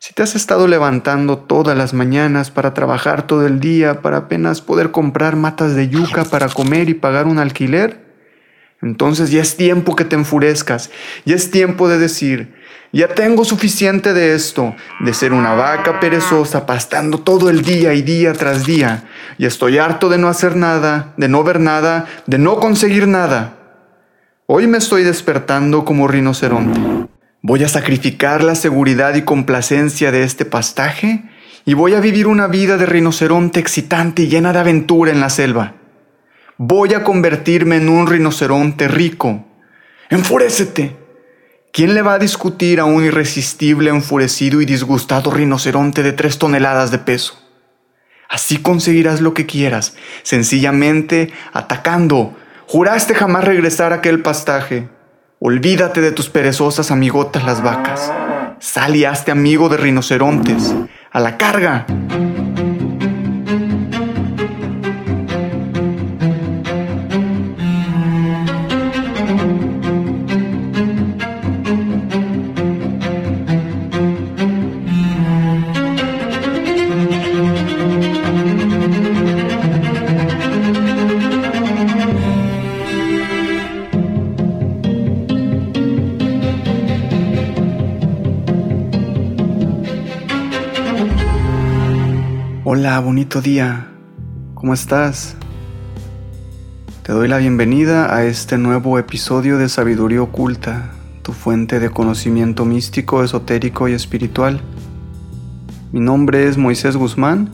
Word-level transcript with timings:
Si 0.00 0.14
te 0.14 0.22
has 0.22 0.36
estado 0.36 0.68
levantando 0.68 1.38
todas 1.38 1.76
las 1.76 1.92
mañanas 1.92 2.52
para 2.52 2.72
trabajar 2.72 3.26
todo 3.26 3.46
el 3.46 3.58
día 3.58 4.00
para 4.00 4.18
apenas 4.18 4.60
poder 4.60 4.92
comprar 4.92 5.34
matas 5.34 5.74
de 5.74 5.88
yuca 5.88 6.24
para 6.24 6.48
comer 6.48 6.88
y 6.88 6.94
pagar 6.94 7.26
un 7.26 7.38
alquiler, 7.38 8.06
entonces 8.80 9.32
ya 9.32 9.42
es 9.42 9.56
tiempo 9.56 9.96
que 9.96 10.04
te 10.04 10.14
enfurezcas, 10.14 10.90
ya 11.24 11.34
es 11.34 11.50
tiempo 11.50 11.88
de 11.88 11.98
decir, 11.98 12.54
ya 12.92 13.08
tengo 13.08 13.44
suficiente 13.44 14.14
de 14.14 14.36
esto, 14.36 14.76
de 15.00 15.12
ser 15.12 15.32
una 15.32 15.54
vaca 15.54 15.98
perezosa 15.98 16.64
pastando 16.64 17.18
todo 17.18 17.50
el 17.50 17.62
día 17.62 17.92
y 17.92 18.02
día 18.02 18.32
tras 18.34 18.64
día, 18.64 19.02
y 19.36 19.46
estoy 19.46 19.78
harto 19.78 20.08
de 20.08 20.18
no 20.18 20.28
hacer 20.28 20.54
nada, 20.54 21.12
de 21.16 21.28
no 21.28 21.42
ver 21.42 21.58
nada, 21.58 22.06
de 22.26 22.38
no 22.38 22.60
conseguir 22.60 23.08
nada. 23.08 23.54
Hoy 24.46 24.68
me 24.68 24.78
estoy 24.78 25.02
despertando 25.02 25.84
como 25.84 26.06
rinoceronte. 26.06 26.97
Voy 27.40 27.62
a 27.62 27.68
sacrificar 27.68 28.42
la 28.42 28.56
seguridad 28.56 29.14
y 29.14 29.22
complacencia 29.22 30.10
de 30.10 30.24
este 30.24 30.44
pastaje 30.44 31.22
y 31.64 31.74
voy 31.74 31.94
a 31.94 32.00
vivir 32.00 32.26
una 32.26 32.48
vida 32.48 32.76
de 32.76 32.86
rinoceronte 32.86 33.60
excitante 33.60 34.22
y 34.22 34.28
llena 34.28 34.52
de 34.52 34.58
aventura 34.58 35.12
en 35.12 35.20
la 35.20 35.30
selva. 35.30 35.74
Voy 36.56 36.94
a 36.94 37.04
convertirme 37.04 37.76
en 37.76 37.88
un 37.88 38.08
rinoceronte 38.08 38.88
rico. 38.88 39.46
Enfurécete. 40.10 40.96
¿Quién 41.72 41.94
le 41.94 42.02
va 42.02 42.14
a 42.14 42.18
discutir 42.18 42.80
a 42.80 42.86
un 42.86 43.04
irresistible, 43.04 43.90
enfurecido 43.90 44.60
y 44.60 44.64
disgustado 44.64 45.30
rinoceronte 45.30 46.02
de 46.02 46.12
tres 46.12 46.38
toneladas 46.38 46.90
de 46.90 46.98
peso? 46.98 47.38
Así 48.28 48.56
conseguirás 48.56 49.20
lo 49.20 49.32
que 49.32 49.46
quieras, 49.46 49.94
sencillamente 50.24 51.32
atacando. 51.52 52.36
Juraste 52.66 53.14
jamás 53.14 53.44
regresar 53.44 53.92
a 53.92 53.96
aquel 53.96 54.22
pastaje. 54.22 54.88
Olvídate 55.40 56.00
de 56.00 56.10
tus 56.10 56.28
perezosas 56.28 56.90
amigotas 56.90 57.44
las 57.44 57.62
vacas. 57.62 58.12
Sal 58.58 58.96
y 58.96 59.04
hazte 59.04 59.30
amigo 59.30 59.68
de 59.68 59.76
rinocerontes. 59.76 60.74
A 61.12 61.20
la 61.20 61.38
carga. 61.38 61.86
Bonito 93.28 93.42
día. 93.42 93.86
¿Cómo 94.54 94.72
estás? 94.72 95.36
Te 97.02 97.12
doy 97.12 97.28
la 97.28 97.36
bienvenida 97.36 98.14
a 98.14 98.24
este 98.24 98.56
nuevo 98.56 98.98
episodio 98.98 99.58
de 99.58 99.68
Sabiduría 99.68 100.22
Oculta, 100.22 100.92
tu 101.20 101.32
fuente 101.32 101.78
de 101.78 101.90
conocimiento 101.90 102.64
místico, 102.64 103.22
esotérico 103.22 103.86
y 103.86 103.92
espiritual. 103.92 104.62
Mi 105.92 106.00
nombre 106.00 106.48
es 106.48 106.56
Moisés 106.56 106.96
Guzmán 106.96 107.50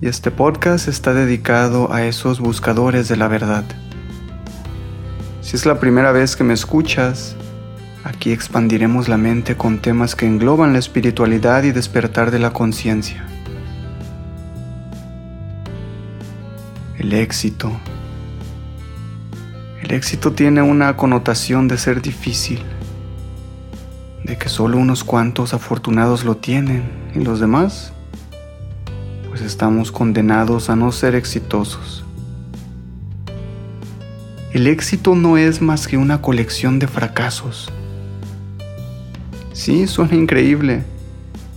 y 0.00 0.08
este 0.08 0.32
podcast 0.32 0.88
está 0.88 1.14
dedicado 1.14 1.92
a 1.92 2.02
esos 2.02 2.40
buscadores 2.40 3.06
de 3.06 3.16
la 3.16 3.28
verdad. 3.28 3.62
Si 5.40 5.54
es 5.54 5.66
la 5.66 5.78
primera 5.78 6.10
vez 6.10 6.34
que 6.34 6.42
me 6.42 6.54
escuchas, 6.54 7.36
aquí 8.02 8.32
expandiremos 8.32 9.08
la 9.08 9.18
mente 9.18 9.56
con 9.56 9.78
temas 9.78 10.16
que 10.16 10.26
engloban 10.26 10.72
la 10.72 10.80
espiritualidad 10.80 11.62
y 11.62 11.70
despertar 11.70 12.32
de 12.32 12.40
la 12.40 12.52
conciencia. 12.52 13.29
El 17.10 17.16
éxito. 17.16 17.72
El 19.82 19.90
éxito 19.90 20.30
tiene 20.30 20.62
una 20.62 20.96
connotación 20.96 21.66
de 21.66 21.76
ser 21.76 22.02
difícil, 22.02 22.60
de 24.22 24.38
que 24.38 24.48
solo 24.48 24.78
unos 24.78 25.02
cuantos 25.02 25.52
afortunados 25.52 26.24
lo 26.24 26.36
tienen 26.36 26.84
y 27.12 27.18
los 27.18 27.40
demás, 27.40 27.92
pues 29.28 29.40
estamos 29.40 29.90
condenados 29.90 30.70
a 30.70 30.76
no 30.76 30.92
ser 30.92 31.16
exitosos. 31.16 32.04
El 34.52 34.68
éxito 34.68 35.16
no 35.16 35.36
es 35.36 35.60
más 35.60 35.88
que 35.88 35.96
una 35.96 36.22
colección 36.22 36.78
de 36.78 36.86
fracasos. 36.86 37.72
Sí, 39.52 39.88
suena 39.88 40.14
increíble, 40.14 40.84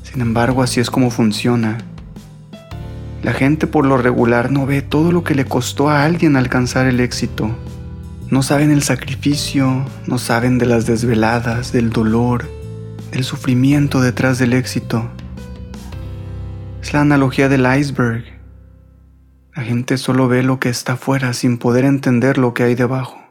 sin 0.02 0.22
embargo 0.22 0.64
así 0.64 0.80
es 0.80 0.90
como 0.90 1.12
funciona. 1.12 1.78
La 3.24 3.32
gente 3.32 3.68
por 3.68 3.86
lo 3.86 3.98
regular 3.98 4.52
no 4.52 4.66
ve 4.66 4.82
todo 4.82 5.14
lo 5.14 5.24
que 5.24 5.34
le 5.34 5.46
costó 5.46 5.90
a 5.90 6.04
alguien 6.04 6.36
alcanzar 6.36 6.88
el 6.88 7.00
éxito. 7.00 7.56
No 8.30 8.44
saben 8.44 8.70
el 8.70 8.84
sacrificio, 8.84 9.86
no 10.08 10.18
saben 10.18 10.58
de 10.58 10.66
las 10.66 10.86
desveladas, 10.86 11.72
del 11.72 11.90
dolor, 11.90 12.50
del 13.12 13.24
sufrimiento 13.24 14.02
detrás 14.02 14.40
del 14.40 14.52
éxito. 14.52 15.10
Es 16.82 16.94
la 16.94 17.00
analogía 17.00 17.48
del 17.48 17.66
iceberg. 17.66 18.26
La 19.56 19.64
gente 19.64 19.98
solo 19.98 20.28
ve 20.28 20.44
lo 20.44 20.60
que 20.60 20.68
está 20.68 20.94
afuera 20.94 21.32
sin 21.32 21.58
poder 21.58 21.86
entender 21.86 22.38
lo 22.38 22.54
que 22.54 22.64
hay 22.64 22.76
debajo. 22.76 23.24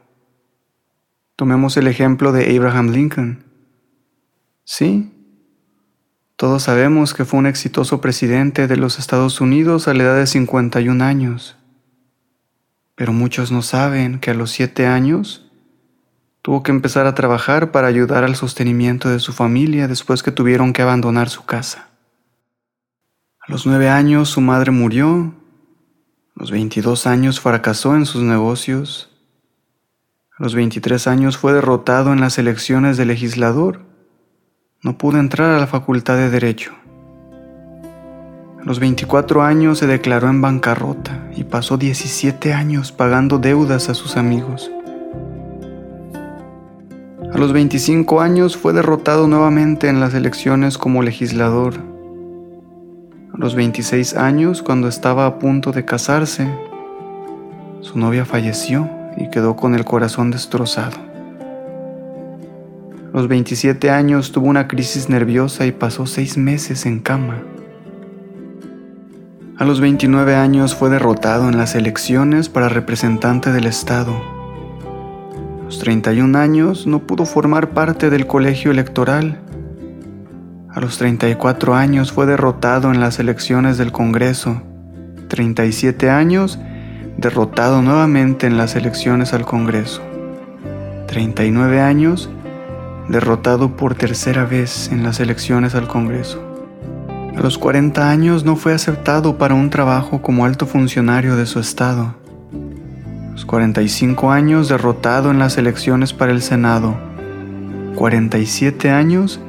Tomemos 1.35 1.77
el 1.77 1.87
ejemplo 1.87 2.31
de 2.31 2.57
Abraham 2.57 2.89
Lincoln. 2.89 3.43
Sí, 4.63 5.12
todos 6.43 6.63
sabemos 6.63 7.13
que 7.13 7.23
fue 7.23 7.39
un 7.39 7.45
exitoso 7.45 8.01
presidente 8.01 8.67
de 8.67 8.75
los 8.75 8.99
Estados 8.99 9.39
Unidos 9.39 9.87
a 9.87 9.93
la 9.93 10.03
edad 10.03 10.17
de 10.17 10.27
51 10.27 11.01
años, 11.01 11.55
pero 12.95 13.13
muchos 13.13 13.49
no 13.49 13.61
saben 13.61 14.19
que 14.19 14.31
a 14.31 14.33
los 14.33 14.51
7 14.51 14.85
años 14.85 15.49
tuvo 16.41 16.61
que 16.61 16.71
empezar 16.71 17.05
a 17.05 17.15
trabajar 17.15 17.71
para 17.71 17.87
ayudar 17.87 18.25
al 18.25 18.35
sostenimiento 18.35 19.07
de 19.07 19.19
su 19.19 19.31
familia 19.31 19.87
después 19.87 20.21
que 20.21 20.33
tuvieron 20.33 20.73
que 20.73 20.81
abandonar 20.81 21.29
su 21.29 21.45
casa. 21.45 21.87
A 23.39 23.49
los 23.49 23.65
9 23.65 23.87
años 23.87 24.27
su 24.27 24.41
madre 24.41 24.71
murió, 24.71 25.33
a 26.35 26.39
los 26.41 26.51
22 26.51 27.07
años 27.07 27.39
fracasó 27.39 27.95
en 27.95 28.05
sus 28.05 28.21
negocios, 28.21 29.09
a 30.37 30.43
los 30.43 30.55
23 30.55 31.07
años 31.07 31.37
fue 31.37 31.53
derrotado 31.53 32.11
en 32.11 32.19
las 32.19 32.37
elecciones 32.37 32.97
de 32.97 33.05
legislador, 33.05 33.92
no 34.83 34.97
pudo 34.97 35.17
entrar 35.17 35.51
a 35.51 35.59
la 35.59 35.67
facultad 35.67 36.17
de 36.17 36.29
Derecho. 36.29 36.73
A 38.61 38.65
los 38.65 38.81
24 38.81 39.41
años 39.41 39.79
se 39.79 39.87
declaró 39.87 40.29
en 40.29 40.41
bancarrota 40.41 41.21
y 41.37 41.45
pasó 41.45 41.77
17 41.77 42.53
años 42.53 42.91
pagando 42.91 43.39
deudas 43.39 43.87
a 43.87 43.93
sus 43.93 44.17
amigos. 44.17 44.69
A 47.33 47.37
los 47.37 47.53
25 47.53 48.19
años 48.19 48.57
fue 48.57 48.73
derrotado 48.73 49.27
nuevamente 49.27 49.87
en 49.87 50.01
las 50.01 50.13
elecciones 50.13 50.77
como 50.77 51.01
legislador. 51.01 51.75
A 53.33 53.37
los 53.37 53.55
26 53.55 54.17
años, 54.17 54.61
cuando 54.61 54.89
estaba 54.89 55.25
a 55.25 55.39
punto 55.39 55.71
de 55.71 55.85
casarse, 55.85 56.53
su 57.79 57.97
novia 57.97 58.25
falleció 58.25 58.89
y 59.15 59.29
quedó 59.29 59.55
con 59.55 59.75
el 59.75 59.85
corazón 59.85 60.29
destrozado. 60.29 61.12
Los 63.13 63.27
27 63.27 63.91
años 63.91 64.31
tuvo 64.31 64.47
una 64.47 64.67
crisis 64.67 65.07
nerviosa 65.07 65.67
y 65.67 65.71
pasó 65.71 66.07
seis 66.07 66.35
meses 66.35 66.87
en 66.87 66.99
cama. 66.99 67.43
A 69.55 69.65
los 69.65 69.79
29 69.79 70.33
años 70.35 70.73
fue 70.73 70.89
derrotado 70.89 71.47
en 71.47 71.59
las 71.59 71.75
elecciones 71.75 72.49
para 72.49 72.69
representante 72.69 73.51
del 73.51 73.67
Estado. 73.67 74.15
A 75.61 75.65
los 75.65 75.77
31 75.77 76.35
años 76.39 76.87
no 76.87 77.05
pudo 77.05 77.25
formar 77.25 77.69
parte 77.69 78.09
del 78.09 78.25
colegio 78.25 78.71
electoral. 78.71 79.41
A 80.71 80.79
los 80.79 80.97
34 80.97 81.75
años 81.75 82.11
fue 82.11 82.25
derrotado 82.25 82.91
en 82.91 82.99
las 82.99 83.19
elecciones 83.19 83.77
del 83.77 83.91
Congreso. 83.91 84.63
37 85.27 86.09
años 86.09 86.57
derrotado 87.17 87.83
nuevamente 87.83 88.47
en 88.47 88.57
las 88.57 88.75
elecciones 88.75 89.33
al 89.33 89.45
Congreso. 89.45 90.01
39 91.05 91.79
años 91.79 92.31
derrotado 93.09 93.75
por 93.75 93.95
tercera 93.95 94.45
vez 94.45 94.89
en 94.91 95.03
las 95.03 95.19
elecciones 95.19 95.75
al 95.75 95.87
Congreso. 95.87 96.41
A 97.35 97.41
los 97.41 97.57
40 97.57 98.09
años 98.09 98.45
no 98.45 98.55
fue 98.55 98.73
aceptado 98.73 99.37
para 99.37 99.55
un 99.55 99.69
trabajo 99.69 100.21
como 100.21 100.45
alto 100.45 100.65
funcionario 100.65 101.35
de 101.35 101.45
su 101.45 101.59
estado. 101.59 102.15
A 102.53 103.31
los 103.31 103.45
45 103.45 104.31
años 104.31 104.69
derrotado 104.69 105.31
en 105.31 105.39
las 105.39 105.57
elecciones 105.57 106.13
para 106.13 106.31
el 106.31 106.41
Senado. 106.41 106.95
47 107.95 108.91
años 108.91 109.39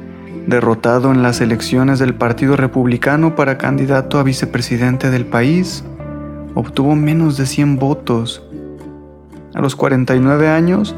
derrotado 0.47 1.11
en 1.11 1.23
las 1.23 1.41
elecciones 1.41 1.99
del 1.99 2.13
Partido 2.13 2.55
Republicano 2.55 3.35
para 3.35 3.57
candidato 3.57 4.19
a 4.19 4.23
vicepresidente 4.23 5.09
del 5.09 5.25
país. 5.25 5.83
Obtuvo 6.53 6.95
menos 6.95 7.37
de 7.37 7.45
100 7.45 7.77
votos. 7.77 8.43
A 9.53 9.61
los 9.61 9.75
49 9.75 10.49
años, 10.49 10.95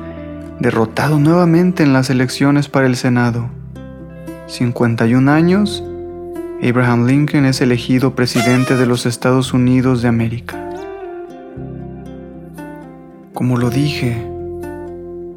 derrotado 0.60 1.20
nuevamente 1.20 1.84
en 1.84 1.94
las 1.94 2.10
elecciones 2.10 2.68
para 2.68 2.88
el 2.88 2.96
Senado. 2.96 3.50
51 4.48 5.32
años, 5.32 5.84
Abraham 6.64 7.06
Lincoln 7.06 7.46
es 7.46 7.62
elegido 7.62 8.16
presidente 8.16 8.76
de 8.76 8.86
los 8.86 9.06
Estados 9.06 9.54
Unidos 9.54 10.02
de 10.02 10.08
América. 10.08 10.58
Como 13.34 13.58
lo 13.58 13.70
dije, 13.70 14.26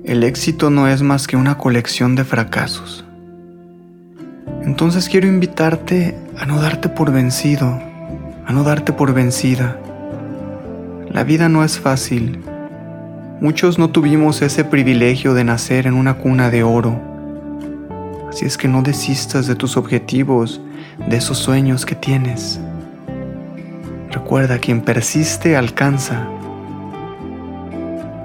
el 0.04 0.24
éxito 0.24 0.70
no 0.70 0.88
es 0.88 1.02
más 1.02 1.26
que 1.26 1.36
una 1.36 1.58
colección 1.58 2.14
de 2.16 2.24
fracasos. 2.24 3.04
Entonces 4.62 5.08
quiero 5.08 5.26
invitarte 5.26 6.16
a 6.38 6.46
no 6.46 6.60
darte 6.60 6.88
por 6.88 7.12
vencido, 7.12 7.66
a 8.46 8.52
no 8.52 8.64
darte 8.64 8.92
por 8.92 9.12
vencida. 9.12 9.78
La 11.10 11.24
vida 11.24 11.48
no 11.48 11.64
es 11.64 11.78
fácil. 11.78 12.40
Muchos 13.40 13.78
no 13.78 13.88
tuvimos 13.88 14.42
ese 14.42 14.64
privilegio 14.64 15.32
de 15.32 15.44
nacer 15.44 15.86
en 15.86 15.94
una 15.94 16.18
cuna 16.18 16.50
de 16.50 16.62
oro. 16.62 17.00
Así 18.28 18.44
es 18.44 18.58
que 18.58 18.68
no 18.68 18.82
desistas 18.82 19.46
de 19.46 19.54
tus 19.54 19.78
objetivos 19.78 20.60
de 21.08 21.16
esos 21.16 21.38
sueños 21.38 21.86
que 21.86 21.94
tienes. 21.94 22.60
Recuerda, 24.10 24.58
quien 24.58 24.82
persiste 24.82 25.56
alcanza. 25.56 26.28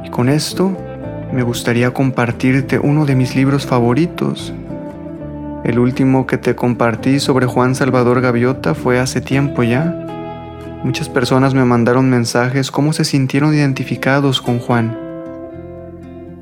Y 0.03 0.09
con 0.09 0.27
esto 0.27 0.77
me 1.31 1.43
gustaría 1.43 1.93
compartirte 1.93 2.77
uno 2.77 3.05
de 3.05 3.15
mis 3.15 3.37
libros 3.37 3.65
favoritos. 3.65 4.53
El 5.63 5.79
último 5.79 6.27
que 6.27 6.37
te 6.37 6.57
compartí 6.57 7.21
sobre 7.21 7.45
Juan 7.45 7.73
Salvador 7.73 8.19
Gaviota 8.19 8.75
fue 8.75 8.99
hace 8.99 9.21
tiempo 9.21 9.63
ya. 9.63 9.95
Muchas 10.83 11.07
personas 11.07 11.53
me 11.53 11.63
mandaron 11.63 12.09
mensajes 12.09 12.69
cómo 12.69 12.91
se 12.91 13.05
sintieron 13.05 13.53
identificados 13.53 14.41
con 14.41 14.59
Juan. 14.59 15.04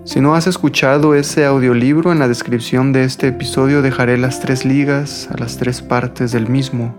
Si 0.06 0.20
no 0.20 0.36
has 0.36 0.48
escuchado 0.48 1.16
ese 1.16 1.46
audiolibro, 1.46 2.12
en 2.12 2.20
la 2.20 2.28
descripción 2.28 2.92
de 2.92 3.06
este 3.06 3.28
episodio 3.28 3.82
dejaré 3.82 4.18
las 4.18 4.42
tres 4.42 4.66
ligas 4.66 5.30
a 5.32 5.38
las 5.38 5.56
tres 5.56 5.82
partes 5.82 6.34
del 6.34 6.50
mismo. 6.50 6.94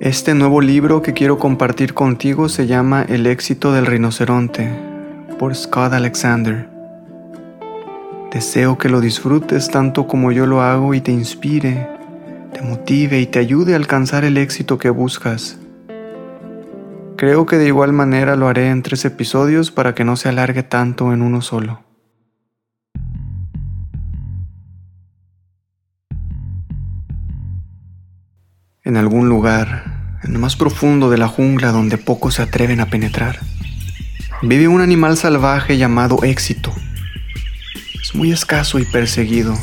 Este 0.00 0.32
nuevo 0.32 0.62
libro 0.62 1.02
que 1.02 1.12
quiero 1.12 1.38
compartir 1.38 1.92
contigo 1.92 2.48
se 2.48 2.66
llama 2.66 3.02
El 3.02 3.26
éxito 3.26 3.74
del 3.74 3.84
rinoceronte, 3.84 4.70
por 5.38 5.54
Scott 5.54 5.92
Alexander. 5.92 6.66
Deseo 8.32 8.78
que 8.78 8.88
lo 8.88 9.02
disfrutes 9.02 9.68
tanto 9.68 10.06
como 10.06 10.32
yo 10.32 10.46
lo 10.46 10.62
hago 10.62 10.94
y 10.94 11.02
te 11.02 11.12
inspire, 11.12 11.90
te 12.54 12.62
motive 12.62 13.20
y 13.20 13.26
te 13.26 13.38
ayude 13.38 13.74
a 13.74 13.76
alcanzar 13.76 14.24
el 14.24 14.38
éxito 14.38 14.78
que 14.78 14.88
buscas. 14.88 15.58
Creo 17.16 17.46
que 17.46 17.56
de 17.56 17.66
igual 17.66 17.94
manera 17.94 18.36
lo 18.36 18.46
haré 18.46 18.68
en 18.68 18.82
tres 18.82 19.06
episodios 19.06 19.70
para 19.70 19.94
que 19.94 20.04
no 20.04 20.16
se 20.16 20.28
alargue 20.28 20.62
tanto 20.62 21.14
en 21.14 21.22
uno 21.22 21.40
solo. 21.40 21.82
En 28.84 28.98
algún 28.98 29.30
lugar, 29.30 30.18
en 30.22 30.34
lo 30.34 30.38
más 30.38 30.56
profundo 30.56 31.08
de 31.08 31.16
la 31.16 31.26
jungla 31.26 31.72
donde 31.72 31.96
pocos 31.96 32.34
se 32.34 32.42
atreven 32.42 32.80
a 32.80 32.90
penetrar, 32.90 33.40
vive 34.42 34.68
un 34.68 34.82
animal 34.82 35.16
salvaje 35.16 35.78
llamado 35.78 36.22
éxito. 36.22 36.70
Es 38.00 38.14
muy 38.14 38.30
escaso 38.30 38.78
y 38.78 38.84
perseguido, 38.84 39.54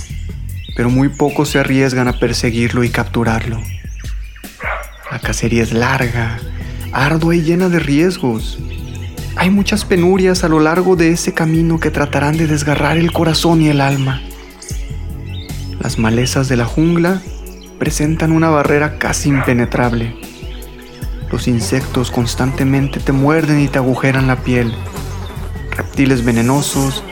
pero 0.75 0.89
muy 0.89 1.09
pocos 1.09 1.49
se 1.49 1.59
arriesgan 1.59 2.07
a 2.07 2.19
perseguirlo 2.19 2.83
y 2.83 2.89
capturarlo. 2.89 3.61
La 5.11 5.19
cacería 5.19 5.61
es 5.61 5.71
larga, 5.71 6.39
ardua 6.93 7.35
y 7.35 7.41
llena 7.41 7.69
de 7.69 7.79
riesgos. 7.79 8.59
Hay 9.35 9.49
muchas 9.49 9.83
penurias 9.83 10.43
a 10.43 10.47
lo 10.47 10.59
largo 10.59 10.95
de 10.95 11.09
ese 11.09 11.33
camino 11.33 11.79
que 11.79 11.89
tratarán 11.89 12.37
de 12.37 12.47
desgarrar 12.47 12.97
el 12.97 13.11
corazón 13.11 13.61
y 13.61 13.69
el 13.69 13.81
alma. 13.81 14.21
Las 15.79 15.97
malezas 15.97 16.47
de 16.47 16.55
la 16.55 16.65
jungla 16.65 17.21
presentan 17.79 18.31
una 18.31 18.49
barrera 18.49 18.99
casi 18.99 19.29
impenetrable. 19.29 20.15
Los 21.31 21.47
insectos 21.47 22.11
constantemente 22.11 22.99
te 22.99 23.11
muerden 23.11 23.59
y 23.59 23.67
te 23.67 23.79
agujeran 23.79 24.27
la 24.27 24.37
piel. 24.37 24.73
Reptiles 25.75 26.23
venenosos, 26.23 27.03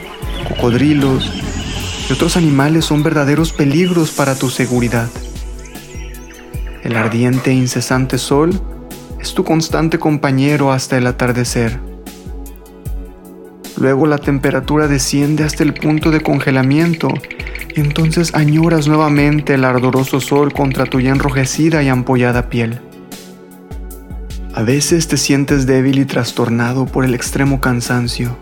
cocodrilos 0.48 1.30
y 2.08 2.12
otros 2.12 2.36
animales 2.36 2.84
son 2.84 3.02
verdaderos 3.02 3.52
peligros 3.52 4.12
para 4.12 4.36
tu 4.36 4.48
seguridad. 4.48 5.08
El 6.84 6.96
ardiente 6.96 7.50
e 7.50 7.54
incesante 7.54 8.16
sol 8.16 8.71
es 9.22 9.34
tu 9.34 9.44
constante 9.44 10.00
compañero 10.00 10.72
hasta 10.72 10.98
el 10.98 11.06
atardecer. 11.06 11.78
Luego 13.78 14.06
la 14.06 14.18
temperatura 14.18 14.88
desciende 14.88 15.44
hasta 15.44 15.62
el 15.62 15.74
punto 15.74 16.10
de 16.10 16.20
congelamiento 16.20 17.08
y 17.74 17.80
entonces 17.80 18.34
añoras 18.34 18.88
nuevamente 18.88 19.54
el 19.54 19.64
ardoroso 19.64 20.20
sol 20.20 20.52
contra 20.52 20.86
tu 20.86 21.00
ya 21.00 21.10
enrojecida 21.10 21.84
y 21.84 21.88
ampollada 21.88 22.48
piel. 22.48 22.80
A 24.54 24.62
veces 24.62 25.06
te 25.06 25.16
sientes 25.16 25.66
débil 25.66 26.00
y 26.00 26.04
trastornado 26.04 26.86
por 26.86 27.04
el 27.04 27.14
extremo 27.14 27.60
cansancio. 27.60 28.36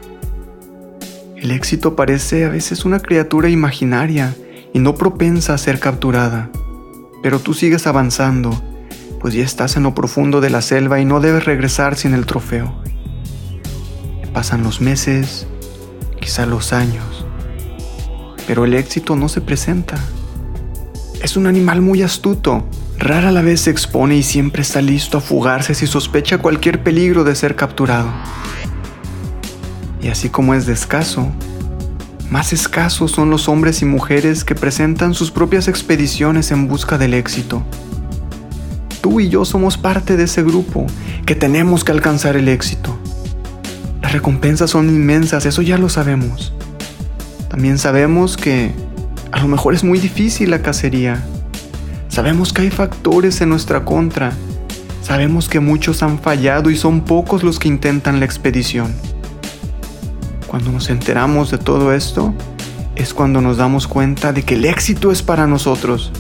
El 1.37 1.51
éxito 1.51 1.95
parece 1.95 2.47
a 2.47 2.49
veces 2.49 2.87
una 2.87 3.01
criatura 3.01 3.51
imaginaria 3.51 4.35
y 4.73 4.79
no 4.79 4.95
propensa 4.95 5.53
a 5.53 5.59
ser 5.59 5.79
capturada, 5.79 6.51
pero 7.23 7.39
tú 7.39 7.53
sigues 7.53 7.87
avanzando 7.87 8.70
pues 9.21 9.35
ya 9.35 9.45
estás 9.45 9.77
en 9.77 9.83
lo 9.83 9.95
profundo 9.95 10.41
de 10.41 10.49
la 10.49 10.63
selva 10.63 10.99
y 10.99 11.05
no 11.05 11.21
debes 11.21 11.45
regresar 11.45 11.97
sin 11.97 12.15
el 12.15 12.25
trofeo. 12.25 12.75
Pasan 14.33 14.63
los 14.63 14.81
meses, 14.81 15.47
quizá 16.19 16.47
los 16.47 16.73
años, 16.73 17.27
pero 18.47 18.65
el 18.65 18.75
éxito 18.75 19.17
no 19.17 19.29
se 19.29 19.43
presenta. 19.43 19.97
Es 21.23 21.37
un 21.37 21.47
animal 21.47 21.83
muy 21.83 22.03
astuto, 22.03 22.67
rara 22.99 23.31
la 23.31 23.43
vez 23.43 23.61
se 23.63 23.71
expone 23.71 24.17
y 24.17 24.23
siempre 24.23 24.63
está 24.63 24.81
listo 24.81 25.19
a 25.19 25.21
fugarse 25.21 25.75
si 25.75 25.87
sospecha 25.87 26.39
cualquier 26.39 26.83
peligro 26.83 27.23
de 27.23 27.35
ser 27.35 27.57
capturado. 27.57 28.11
Y 30.01 30.09
así 30.09 30.31
como 30.31 30.55
es 30.55 30.65
de 30.65 30.73
escaso, 30.73 31.31
más 32.31 32.55
escasos 32.55 33.11
son 33.11 33.29
los 33.29 33.49
hombres 33.51 33.83
y 33.83 33.85
mujeres 33.85 34.45
que 34.45 34.55
presentan 34.55 35.13
sus 35.13 35.31
propias 35.31 35.69
expediciones 35.69 36.51
en 36.53 36.69
busca 36.69 36.97
del 36.97 37.13
éxito. 37.13 37.63
Tú 39.01 39.21
y 39.21 39.29
yo 39.29 39.45
somos 39.45 39.79
parte 39.79 40.17
de 40.17 40.25
ese 40.25 40.43
grupo 40.43 40.87
que 41.25 41.35
tenemos 41.35 41.85
que 41.85 41.93
alcanzar 41.93 42.37
el 42.37 42.49
éxito. 42.49 42.99
Las 44.03 44.13
recompensas 44.13 44.71
son 44.71 44.89
inmensas, 44.89 45.47
eso 45.47 45.63
ya 45.63 45.79
lo 45.79 45.89
sabemos. 45.89 46.53
También 47.49 47.79
sabemos 47.79 48.37
que 48.37 48.73
a 49.33 49.41
lo 49.41 49.49
mejor 49.49 49.75
es 49.75 49.85
muy 49.85 49.99
difícil 49.99 50.51
la 50.51 50.63
cacería. 50.63 51.23
Sabemos 52.09 52.53
que 52.53 52.63
hay 52.63 52.71
factores 52.71 53.41
en 53.41 53.49
nuestra 53.49 53.85
contra. 53.85 54.33
Sabemos 55.03 55.49
que 55.49 55.61
muchos 55.61 56.03
han 56.03 56.19
fallado 56.19 56.71
y 56.71 56.77
son 56.77 57.03
pocos 57.03 57.43
los 57.43 57.59
que 57.59 57.69
intentan 57.69 58.21
la 58.21 58.27
expedición. 58.27 58.93
Cuando 60.47 60.73
nos 60.73 60.91
enteramos 60.91 61.51
de 61.51 61.59
todo 61.59 61.95
esto, 61.95 62.35
es 62.97 63.15
cuando 63.15 63.41
nos 63.41 63.57
damos 63.57 63.87
cuenta 63.87 64.33
de 64.33 64.43
que 64.43 64.55
el 64.55 64.65
éxito 64.65 65.11
es 65.11 65.23
para 65.23 65.47
nosotros. 65.47 66.13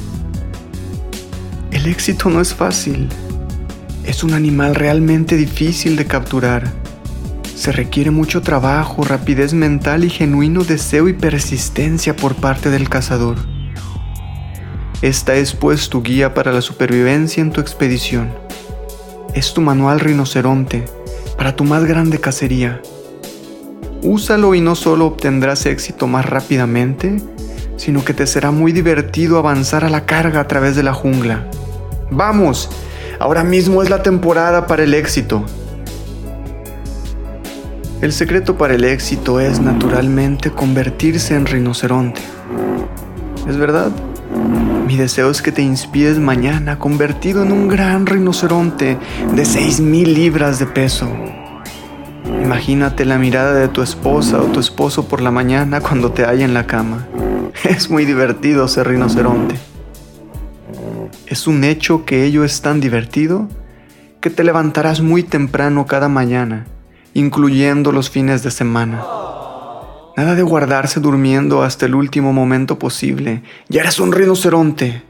El 1.81 1.87
éxito 1.87 2.29
no 2.29 2.43
es 2.43 2.55
fácil. 2.55 3.09
Es 4.05 4.23
un 4.23 4.35
animal 4.35 4.75
realmente 4.75 5.35
difícil 5.39 5.97
de 5.97 6.05
capturar. 6.05 6.71
Se 7.57 7.73
requiere 7.73 8.11
mucho 8.11 8.43
trabajo, 8.43 9.03
rapidez 9.03 9.55
mental 9.55 10.05
y 10.05 10.11
genuino 10.11 10.63
deseo 10.63 11.09
y 11.09 11.15
persistencia 11.15 12.15
por 12.15 12.35
parte 12.35 12.69
del 12.69 12.91
cazador. 12.91 13.37
Esta 15.01 15.37
es 15.37 15.55
pues 15.55 15.89
tu 15.89 16.03
guía 16.03 16.35
para 16.35 16.53
la 16.53 16.61
supervivencia 16.61 17.41
en 17.41 17.51
tu 17.51 17.63
expedición. 17.63 18.31
Es 19.33 19.55
tu 19.55 19.63
manual 19.63 20.01
rinoceronte 20.01 20.85
para 21.39 21.57
tu 21.57 21.65
más 21.65 21.87
grande 21.87 22.21
cacería. 22.21 22.83
Úsalo 24.03 24.55
y 24.55 24.61
no 24.61 24.75
solo 24.75 25.07
obtendrás 25.07 25.65
éxito 25.65 26.07
más 26.07 26.27
rápidamente, 26.27 27.17
sino 27.79 28.05
que 28.05 28.13
te 28.13 28.27
será 28.27 28.51
muy 28.51 28.73
divertido 28.73 29.39
avanzar 29.39 29.87
a 29.87 29.89
la 29.89 30.05
carga 30.05 30.41
a 30.41 30.47
través 30.47 30.77
de 30.77 30.83
la 30.83 30.93
jungla. 30.93 31.47
Vamos, 32.11 32.69
ahora 33.19 33.45
mismo 33.45 33.83
es 33.83 33.91
la 33.91 34.03
temporada 34.03 34.67
para 34.67 34.83
el 34.83 34.95
éxito. 34.95 35.45
El 38.01 38.13
secreto 38.13 38.57
para 38.57 38.75
el 38.75 38.85
éxito 38.85 39.41
es 39.41 39.61
naturalmente 39.61 40.51
convertirse 40.51 41.35
en 41.35 41.47
rinoceronte. 41.47 42.21
¿Es 43.47 43.57
verdad? 43.57 43.91
Mi 44.87 44.97
deseo 44.97 45.31
es 45.31 45.43
que 45.43 45.53
te 45.53 45.63
inspires 45.63 46.19
mañana 46.19 46.79
convertido 46.79 47.43
en 47.43 47.53
un 47.53 47.69
gran 47.69 48.07
rinoceronte 48.07 48.97
de 49.35 49.43
6.000 49.43 50.07
libras 50.07 50.59
de 50.59 50.67
peso. 50.67 51.09
Imagínate 52.43 53.05
la 53.05 53.19
mirada 53.19 53.55
de 53.55 53.69
tu 53.69 53.83
esposa 53.83 54.41
o 54.41 54.47
tu 54.47 54.59
esposo 54.59 55.07
por 55.07 55.21
la 55.21 55.31
mañana 55.31 55.81
cuando 55.81 56.11
te 56.11 56.25
haya 56.25 56.45
en 56.45 56.55
la 56.55 56.67
cama. 56.67 57.07
Es 57.65 57.91
muy 57.91 58.05
divertido 58.05 58.67
ser 58.67 58.89
rinoceronte. 58.89 59.70
Es 61.31 61.47
un 61.47 61.63
hecho 61.63 62.05
que 62.05 62.25
ello 62.25 62.43
es 62.43 62.61
tan 62.61 62.81
divertido 62.81 63.49
que 64.21 64.31
te 64.31 64.43
levantarás 64.43 65.01
muy 65.01 65.23
temprano 65.23 65.87
cada 65.87 66.09
mañana, 66.09 66.67
incluyendo 67.15 67.93
los 67.93 68.11
fines 68.11 68.43
de 68.43 68.51
semana. 68.51 69.05
Nada 70.17 70.35
de 70.35 70.43
guardarse 70.43 70.99
durmiendo 70.99 71.63
hasta 71.63 71.87
el 71.87 71.95
último 71.95 72.33
momento 72.33 72.81
posible. 72.81 73.45
Ya 73.69 73.83
eres 73.83 74.01
un 74.01 74.11
rinoceronte. 74.11 75.05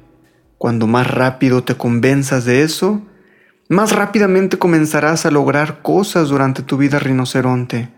Cuando 0.58 0.86
más 0.86 1.10
rápido 1.10 1.64
te 1.64 1.74
convenzas 1.74 2.44
de 2.44 2.64
eso, 2.64 3.00
más 3.70 3.92
rápidamente 3.92 4.58
comenzarás 4.58 5.24
a 5.24 5.30
lograr 5.30 5.80
cosas 5.80 6.28
durante 6.28 6.60
tu 6.60 6.76
vida 6.76 6.98
rinoceronte. 6.98 7.88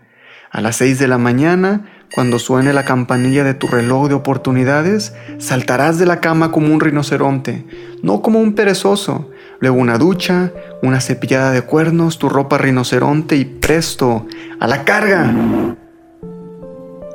A 0.49 0.61
las 0.61 0.77
6 0.77 0.97
de 0.97 1.09
la 1.09 1.17
mañana, 1.17 2.02
cuando 2.13 2.37
suene 2.37 2.73
la 2.73 2.85
campanilla 2.85 3.43
de 3.43 3.55
tu 3.55 3.65
reloj 3.65 4.07
de 4.07 4.13
oportunidades, 4.13 5.15
saltarás 5.39 5.97
de 5.97 6.05
la 6.05 6.19
cama 6.19 6.51
como 6.51 6.71
un 6.71 6.79
rinoceronte, 6.79 7.65
no 8.03 8.21
como 8.21 8.39
un 8.39 8.53
perezoso. 8.53 9.31
Luego 9.59 9.77
una 9.77 9.97
ducha, 9.97 10.51
una 10.83 11.01
cepillada 11.01 11.49
de 11.49 11.63
cuernos, 11.63 12.19
tu 12.19 12.29
ropa 12.29 12.59
rinoceronte 12.59 13.35
y 13.35 13.45
presto, 13.45 14.27
a 14.59 14.67
la 14.67 14.83
carga. 14.83 15.33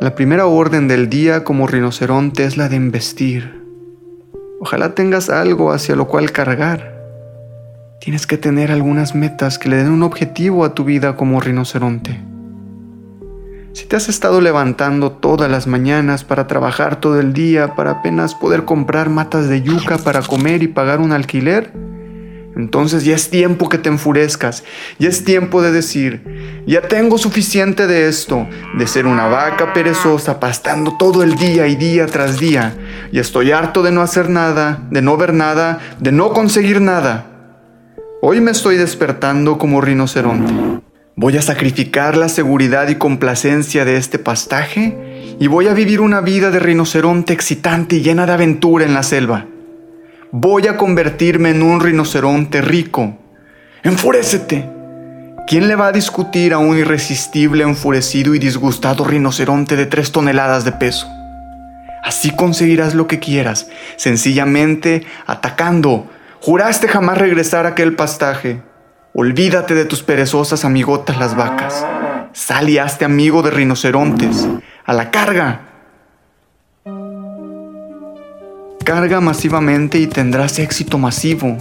La 0.00 0.16
primera 0.16 0.46
orden 0.46 0.88
del 0.88 1.08
día 1.08 1.44
como 1.44 1.68
rinoceronte 1.68 2.44
es 2.44 2.56
la 2.56 2.68
de 2.68 2.76
embestir. 2.76 3.62
Ojalá 4.58 4.96
tengas 4.96 5.30
algo 5.30 5.70
hacia 5.70 5.94
lo 5.94 6.08
cual 6.08 6.32
cargar. 6.32 6.98
Tienes 8.00 8.26
que 8.26 8.36
tener 8.36 8.72
algunas 8.72 9.14
metas 9.14 9.60
que 9.60 9.68
le 9.68 9.76
den 9.76 9.90
un 9.90 10.02
objetivo 10.02 10.64
a 10.64 10.74
tu 10.74 10.82
vida 10.82 11.14
como 11.14 11.40
rinoceronte. 11.40 12.18
Si 13.78 13.84
te 13.84 13.94
has 13.94 14.08
estado 14.08 14.40
levantando 14.40 15.12
todas 15.12 15.48
las 15.48 15.68
mañanas 15.68 16.24
para 16.24 16.48
trabajar 16.48 16.98
todo 16.98 17.20
el 17.20 17.32
día 17.32 17.76
para 17.76 17.92
apenas 17.92 18.34
poder 18.34 18.64
comprar 18.64 19.08
matas 19.08 19.48
de 19.48 19.62
yuca 19.62 19.98
para 19.98 20.20
comer 20.22 20.64
y 20.64 20.66
pagar 20.66 20.98
un 20.98 21.12
alquiler, 21.12 21.70
entonces 22.56 23.04
ya 23.04 23.14
es 23.14 23.30
tiempo 23.30 23.68
que 23.68 23.78
te 23.78 23.88
enfurezcas, 23.88 24.64
ya 24.98 25.08
es 25.08 25.22
tiempo 25.22 25.62
de 25.62 25.70
decir, 25.70 26.64
ya 26.66 26.82
tengo 26.82 27.18
suficiente 27.18 27.86
de 27.86 28.08
esto, 28.08 28.48
de 28.76 28.88
ser 28.88 29.06
una 29.06 29.28
vaca 29.28 29.72
perezosa 29.72 30.40
pastando 30.40 30.96
todo 30.98 31.22
el 31.22 31.36
día 31.36 31.68
y 31.68 31.76
día 31.76 32.06
tras 32.06 32.40
día, 32.40 32.74
y 33.12 33.20
estoy 33.20 33.52
harto 33.52 33.84
de 33.84 33.92
no 33.92 34.02
hacer 34.02 34.28
nada, 34.28 34.88
de 34.90 35.02
no 35.02 35.16
ver 35.16 35.34
nada, 35.34 35.78
de 36.00 36.10
no 36.10 36.32
conseguir 36.32 36.80
nada. 36.80 37.26
Hoy 38.22 38.40
me 38.40 38.50
estoy 38.50 38.76
despertando 38.76 39.56
como 39.56 39.80
rinoceronte. 39.80 40.87
Voy 41.20 41.36
a 41.36 41.42
sacrificar 41.42 42.16
la 42.16 42.28
seguridad 42.28 42.86
y 42.86 42.94
complacencia 42.94 43.84
de 43.84 43.96
este 43.96 44.20
pastaje 44.20 45.36
y 45.40 45.48
voy 45.48 45.66
a 45.66 45.74
vivir 45.74 46.00
una 46.00 46.20
vida 46.20 46.52
de 46.52 46.60
rinoceronte 46.60 47.32
excitante 47.32 47.96
y 47.96 48.02
llena 48.02 48.24
de 48.24 48.34
aventura 48.34 48.84
en 48.84 48.94
la 48.94 49.02
selva. 49.02 49.46
Voy 50.30 50.68
a 50.68 50.76
convertirme 50.76 51.50
en 51.50 51.62
un 51.62 51.80
rinoceronte 51.80 52.60
rico. 52.60 53.18
¡Enfurécete! 53.82 54.70
¿Quién 55.48 55.66
le 55.66 55.74
va 55.74 55.88
a 55.88 55.92
discutir 55.92 56.52
a 56.52 56.58
un 56.58 56.78
irresistible, 56.78 57.64
enfurecido 57.64 58.36
y 58.36 58.38
disgustado 58.38 59.02
rinoceronte 59.02 59.74
de 59.74 59.86
tres 59.86 60.12
toneladas 60.12 60.64
de 60.64 60.70
peso? 60.70 61.08
Así 62.04 62.30
conseguirás 62.30 62.94
lo 62.94 63.08
que 63.08 63.18
quieras, 63.18 63.68
sencillamente 63.96 65.02
atacando, 65.26 66.06
Juraste 66.40 66.86
jamás 66.86 67.18
regresar 67.18 67.66
a 67.66 67.70
aquel 67.70 67.96
pastaje. 67.96 68.62
Olvídate 69.14 69.74
de 69.74 69.86
tus 69.86 70.02
perezosas 70.02 70.64
amigotas 70.64 71.18
las 71.18 71.34
vacas. 71.34 71.84
Sal 72.32 72.68
y 72.68 72.78
hazte 72.78 73.04
amigo 73.04 73.42
de 73.42 73.50
rinocerontes. 73.50 74.46
A 74.84 74.92
la 74.92 75.10
carga. 75.10 75.62
Carga 78.84 79.20
masivamente 79.20 79.98
y 79.98 80.06
tendrás 80.06 80.58
éxito 80.58 80.98
masivo. 80.98 81.56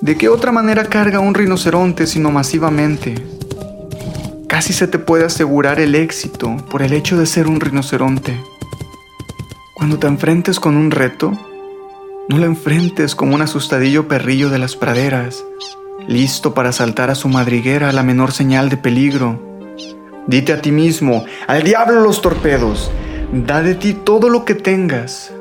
¿De 0.00 0.16
qué 0.16 0.28
otra 0.28 0.52
manera 0.52 0.84
carga 0.84 1.20
un 1.20 1.34
rinoceronte 1.34 2.06
sino 2.06 2.30
masivamente? 2.30 3.14
Casi 4.48 4.72
se 4.72 4.88
te 4.88 4.98
puede 4.98 5.26
asegurar 5.26 5.78
el 5.80 5.94
éxito 5.94 6.56
por 6.70 6.82
el 6.82 6.94
hecho 6.94 7.18
de 7.18 7.26
ser 7.26 7.46
un 7.46 7.60
rinoceronte. 7.60 8.40
Cuando 9.74 9.98
te 9.98 10.06
enfrentes 10.06 10.58
con 10.58 10.76
un 10.76 10.90
reto, 10.90 11.32
no 12.28 12.38
lo 12.38 12.46
enfrentes 12.46 13.14
como 13.14 13.34
un 13.34 13.42
asustadillo 13.42 14.08
perrillo 14.08 14.48
de 14.48 14.58
las 14.58 14.76
praderas, 14.76 15.44
listo 16.08 16.54
para 16.54 16.72
saltar 16.72 17.10
a 17.10 17.14
su 17.14 17.28
madriguera 17.28 17.90
a 17.90 17.92
la 17.92 18.02
menor 18.02 18.32
señal 18.32 18.70
de 18.70 18.78
peligro. 18.78 19.38
Dite 20.26 20.54
a 20.54 20.62
ti 20.62 20.72
mismo, 20.72 21.24
al 21.46 21.62
diablo 21.62 22.00
los 22.00 22.22
torpedos, 22.22 22.90
da 23.32 23.62
de 23.62 23.74
ti 23.74 23.92
todo 23.92 24.30
lo 24.30 24.46
que 24.46 24.54
tengas, 24.54 25.32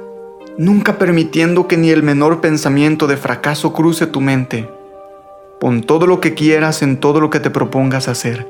nunca 0.57 0.97
permitiendo 0.97 1.67
que 1.67 1.77
ni 1.77 1.89
el 1.89 2.03
menor 2.03 2.41
pensamiento 2.41 3.07
de 3.07 3.15
fracaso 3.15 3.71
cruce 3.73 4.07
tu 4.07 4.19
mente. 4.19 4.69
Pon 5.59 5.81
todo 5.81 6.05
lo 6.05 6.19
que 6.19 6.33
quieras 6.33 6.81
en 6.81 6.97
todo 6.97 7.21
lo 7.21 7.29
que 7.29 7.39
te 7.39 7.49
propongas 7.49 8.09
hacer. 8.09 8.47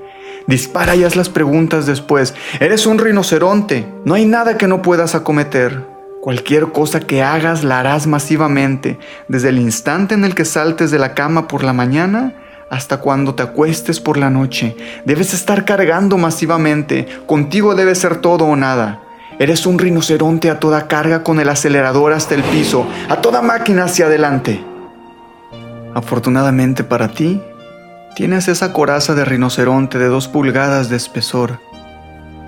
Dispara 0.47 0.95
y 0.95 1.03
haz 1.03 1.15
las 1.15 1.29
preguntas 1.29 1.85
después. 1.85 2.33
Eres 2.59 2.87
un 2.87 2.97
rinoceronte, 2.97 3.87
no 4.05 4.15
hay 4.15 4.25
nada 4.25 4.57
que 4.57 4.67
no 4.67 4.81
puedas 4.81 5.13
acometer. 5.13 5.96
Cualquier 6.21 6.71
cosa 6.71 6.99
que 6.99 7.21
hagas 7.23 7.63
la 7.63 7.79
harás 7.79 8.07
masivamente, 8.07 8.97
desde 9.27 9.49
el 9.49 9.59
instante 9.59 10.15
en 10.15 10.25
el 10.25 10.35
que 10.35 10.45
saltes 10.45 10.91
de 10.91 10.99
la 10.99 11.13
cama 11.13 11.47
por 11.47 11.63
la 11.63 11.73
mañana 11.73 12.33
hasta 12.69 12.97
cuando 12.97 13.35
te 13.35 13.43
acuestes 13.43 13.99
por 13.99 14.17
la 14.17 14.29
noche. 14.29 14.75
Debes 15.05 15.33
estar 15.33 15.63
cargando 15.63 16.17
masivamente, 16.17 17.07
contigo 17.25 17.75
debe 17.75 17.95
ser 17.95 18.17
todo 18.17 18.45
o 18.45 18.55
nada. 18.55 19.01
Eres 19.39 19.65
un 19.65 19.77
rinoceronte 19.77 20.49
a 20.49 20.59
toda 20.59 20.87
carga 20.87 21.23
con 21.23 21.39
el 21.39 21.49
acelerador 21.49 22.11
hasta 22.11 22.33
el 22.35 22.43
piso, 22.43 22.87
a 23.07 23.17
toda 23.17 23.41
máquina 23.41 23.85
hacia 23.85 24.07
adelante. 24.07 24.63
Afortunadamente 25.93 26.83
para 26.83 27.09
ti, 27.09 27.41
tienes 28.15 28.47
esa 28.47 28.73
coraza 28.73 29.13
de 29.13 29.25
rinoceronte 29.25 29.99
de 29.99 30.07
dos 30.07 30.27
pulgadas 30.27 30.89
de 30.89 30.97
espesor, 30.97 31.59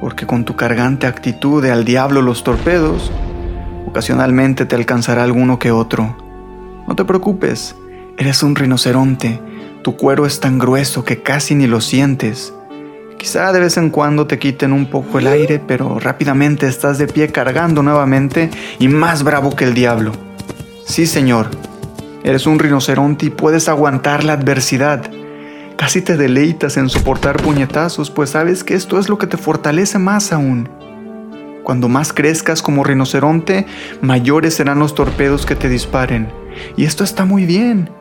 porque 0.01 0.25
con 0.25 0.45
tu 0.45 0.55
cargante 0.55 1.05
actitud 1.05 1.61
de 1.61 1.71
al 1.71 1.85
diablo 1.85 2.21
los 2.21 2.43
torpedos, 2.43 3.11
Ocasionalmente 3.89 4.67
te 4.67 4.75
alcanzará 4.75 5.23
alguno 5.23 5.57
que 5.57 5.71
otro. 5.71 6.15
No 6.87 6.95
te 6.95 7.05
preocupes, 7.05 7.75
eres 8.19 8.43
un 8.43 8.55
rinoceronte. 8.55 9.41
Tu 9.81 9.97
cuero 9.97 10.27
es 10.27 10.39
tan 10.39 10.59
grueso 10.59 11.03
que 11.03 11.23
casi 11.23 11.55
ni 11.55 11.65
lo 11.65 11.81
sientes. 11.81 12.53
Quizá 13.17 13.51
de 13.51 13.59
vez 13.59 13.77
en 13.77 13.89
cuando 13.89 14.27
te 14.27 14.37
quiten 14.37 14.73
un 14.73 14.91
poco 14.91 15.17
el 15.17 15.25
aire, 15.25 15.57
pero 15.57 15.99
rápidamente 15.99 16.67
estás 16.67 16.99
de 16.99 17.07
pie 17.07 17.29
cargando 17.29 17.81
nuevamente 17.81 18.51
y 18.77 18.89
más 18.89 19.23
bravo 19.23 19.55
que 19.55 19.63
el 19.63 19.73
diablo. 19.73 20.11
Sí, 20.85 21.07
señor, 21.07 21.47
eres 22.23 22.45
un 22.45 22.59
rinoceronte 22.59 23.25
y 23.25 23.29
puedes 23.31 23.67
aguantar 23.67 24.23
la 24.23 24.33
adversidad. 24.33 25.09
Casi 25.77 26.03
te 26.03 26.15
deleitas 26.15 26.77
en 26.77 26.89
soportar 26.89 27.41
puñetazos, 27.41 28.11
pues 28.11 28.29
sabes 28.29 28.63
que 28.63 28.75
esto 28.75 28.99
es 28.99 29.09
lo 29.09 29.17
que 29.17 29.25
te 29.25 29.37
fortalece 29.37 29.97
más 29.97 30.31
aún. 30.31 30.69
Cuando 31.69 31.87
más 31.87 32.13
crezcas 32.13 32.63
como 32.63 32.83
rinoceronte, 32.83 33.67
mayores 34.01 34.55
serán 34.55 34.79
los 34.79 34.95
torpedos 34.95 35.45
que 35.45 35.55
te 35.55 35.69
disparen. 35.69 36.27
Y 36.75 36.85
esto 36.85 37.03
está 37.03 37.25
muy 37.25 37.45
bien. 37.45 37.91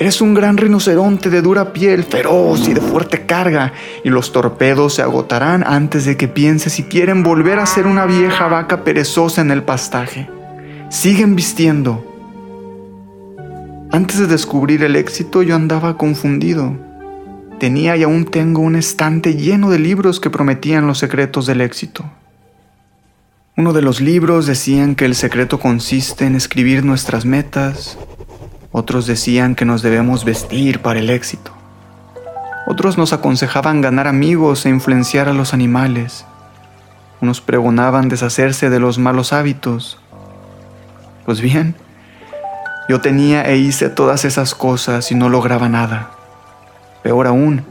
Eres 0.00 0.20
un 0.20 0.34
gran 0.34 0.56
rinoceronte 0.56 1.30
de 1.30 1.40
dura 1.40 1.72
piel, 1.72 2.02
feroz 2.02 2.66
y 2.66 2.74
de 2.74 2.80
fuerte 2.80 3.24
carga, 3.24 3.72
y 4.02 4.10
los 4.10 4.32
torpedos 4.32 4.94
se 4.94 5.02
agotarán 5.02 5.62
antes 5.64 6.04
de 6.04 6.16
que 6.16 6.26
pienses 6.26 6.72
si 6.72 6.82
quieren 6.82 7.22
volver 7.22 7.60
a 7.60 7.66
ser 7.66 7.86
una 7.86 8.06
vieja 8.06 8.48
vaca 8.48 8.82
perezosa 8.82 9.40
en 9.40 9.52
el 9.52 9.62
pastaje. 9.62 10.28
Siguen 10.88 11.36
vistiendo. 11.36 12.04
Antes 13.92 14.18
de 14.18 14.26
descubrir 14.26 14.82
el 14.82 14.96
éxito 14.96 15.44
yo 15.44 15.54
andaba 15.54 15.96
confundido. 15.96 16.74
Tenía 17.60 17.96
y 17.96 18.02
aún 18.02 18.24
tengo 18.24 18.62
un 18.62 18.74
estante 18.74 19.36
lleno 19.36 19.70
de 19.70 19.78
libros 19.78 20.18
que 20.18 20.28
prometían 20.28 20.88
los 20.88 20.98
secretos 20.98 21.46
del 21.46 21.60
éxito. 21.60 22.04
Uno 23.58 23.72
de 23.72 23.80
los 23.80 24.02
libros 24.02 24.44
decían 24.44 24.94
que 24.94 25.06
el 25.06 25.14
secreto 25.14 25.58
consiste 25.58 26.26
en 26.26 26.36
escribir 26.36 26.84
nuestras 26.84 27.24
metas, 27.24 27.96
otros 28.70 29.06
decían 29.06 29.54
que 29.54 29.64
nos 29.64 29.80
debemos 29.80 30.26
vestir 30.26 30.82
para 30.82 31.00
el 31.00 31.08
éxito, 31.08 31.52
otros 32.66 32.98
nos 32.98 33.14
aconsejaban 33.14 33.80
ganar 33.80 34.08
amigos 34.08 34.66
e 34.66 34.68
influenciar 34.68 35.30
a 35.30 35.32
los 35.32 35.54
animales, 35.54 36.26
unos 37.22 37.40
pregonaban 37.40 38.10
deshacerse 38.10 38.68
de 38.68 38.78
los 38.78 38.98
malos 38.98 39.32
hábitos. 39.32 39.98
Pues 41.24 41.40
bien, 41.40 41.76
yo 42.90 43.00
tenía 43.00 43.42
e 43.46 43.56
hice 43.56 43.88
todas 43.88 44.26
esas 44.26 44.54
cosas 44.54 45.10
y 45.10 45.14
no 45.14 45.30
lograba 45.30 45.70
nada. 45.70 46.10
Peor 47.02 47.26
aún, 47.26 47.64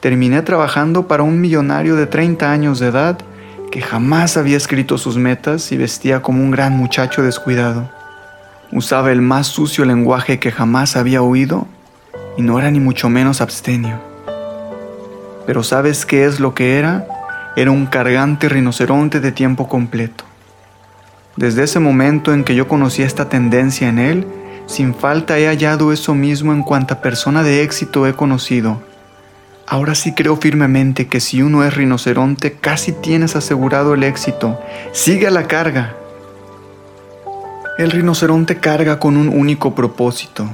terminé 0.00 0.42
trabajando 0.42 1.06
para 1.06 1.22
un 1.22 1.40
millonario 1.40 1.94
de 1.94 2.08
30 2.08 2.50
años 2.50 2.80
de 2.80 2.88
edad 2.88 3.18
que 3.72 3.80
jamás 3.80 4.36
había 4.36 4.58
escrito 4.58 4.98
sus 4.98 5.16
metas 5.16 5.72
y 5.72 5.78
vestía 5.78 6.20
como 6.20 6.42
un 6.42 6.50
gran 6.50 6.76
muchacho 6.76 7.22
descuidado. 7.22 7.90
usaba 8.70 9.12
el 9.12 9.22
más 9.22 9.46
sucio 9.46 9.86
lenguaje 9.86 10.38
que 10.38 10.52
jamás 10.52 10.94
había 10.94 11.22
oído 11.22 11.66
y 12.36 12.42
no 12.42 12.58
era 12.58 12.70
ni 12.70 12.80
mucho 12.80 13.08
menos 13.08 13.40
abstenio. 13.40 13.98
Pero 15.46 15.62
¿sabes 15.62 16.04
qué 16.04 16.26
es 16.26 16.38
lo 16.38 16.54
que 16.54 16.78
era? 16.78 17.06
Era 17.56 17.70
un 17.70 17.86
cargante 17.86 18.50
rinoceronte 18.50 19.20
de 19.20 19.32
tiempo 19.32 19.68
completo. 19.68 20.24
Desde 21.36 21.62
ese 21.62 21.80
momento 21.80 22.34
en 22.34 22.44
que 22.44 22.54
yo 22.54 22.68
conocí 22.68 23.02
esta 23.02 23.30
tendencia 23.30 23.88
en 23.88 23.98
él, 23.98 24.26
sin 24.66 24.94
falta 24.94 25.38
he 25.38 25.46
hallado 25.46 25.92
eso 25.94 26.14
mismo 26.14 26.52
en 26.52 26.62
cuanta 26.62 27.00
persona 27.00 27.42
de 27.42 27.62
éxito 27.62 28.06
he 28.06 28.12
conocido. 28.12 28.82
Ahora 29.72 29.94
sí 29.94 30.12
creo 30.12 30.36
firmemente 30.36 31.06
que 31.06 31.18
si 31.18 31.40
uno 31.40 31.64
es 31.64 31.74
rinoceronte, 31.74 32.52
casi 32.52 32.92
tienes 32.92 33.36
asegurado 33.36 33.94
el 33.94 34.02
éxito. 34.02 34.60
Sigue 34.92 35.28
a 35.28 35.30
la 35.30 35.48
carga. 35.48 35.96
El 37.78 37.90
rinoceronte 37.90 38.58
carga 38.58 38.98
con 38.98 39.16
un 39.16 39.30
único 39.30 39.74
propósito. 39.74 40.46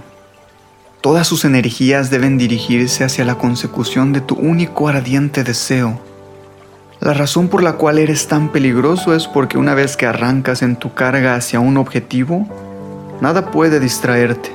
Todas 1.01 1.27
sus 1.27 1.45
energías 1.45 2.11
deben 2.11 2.39
dirigirse 2.39 3.03
hacia 3.03 3.25
la 3.25 3.35
consecución 3.35 4.13
de 4.13 4.21
tu 4.21 4.37
único 4.37 4.87
ardiente 4.87 5.43
deseo. 5.43 5.99
La 7.01 7.13
razón 7.13 7.49
por 7.49 7.65
la 7.65 7.73
cual 7.73 7.99
eres 7.99 8.29
tan 8.29 8.53
peligroso 8.53 9.17
es 9.17 9.27
porque 9.27 9.59
una 9.59 9.75
vez 9.75 9.97
que 9.97 10.07
arrancas 10.07 10.63
en 10.63 10.77
tu 10.77 10.95
carga 10.95 11.35
hacia 11.35 11.59
un 11.59 11.77
objetivo, 11.77 12.47
Nada 13.21 13.51
puede 13.51 13.81
distraerte. 13.81 14.53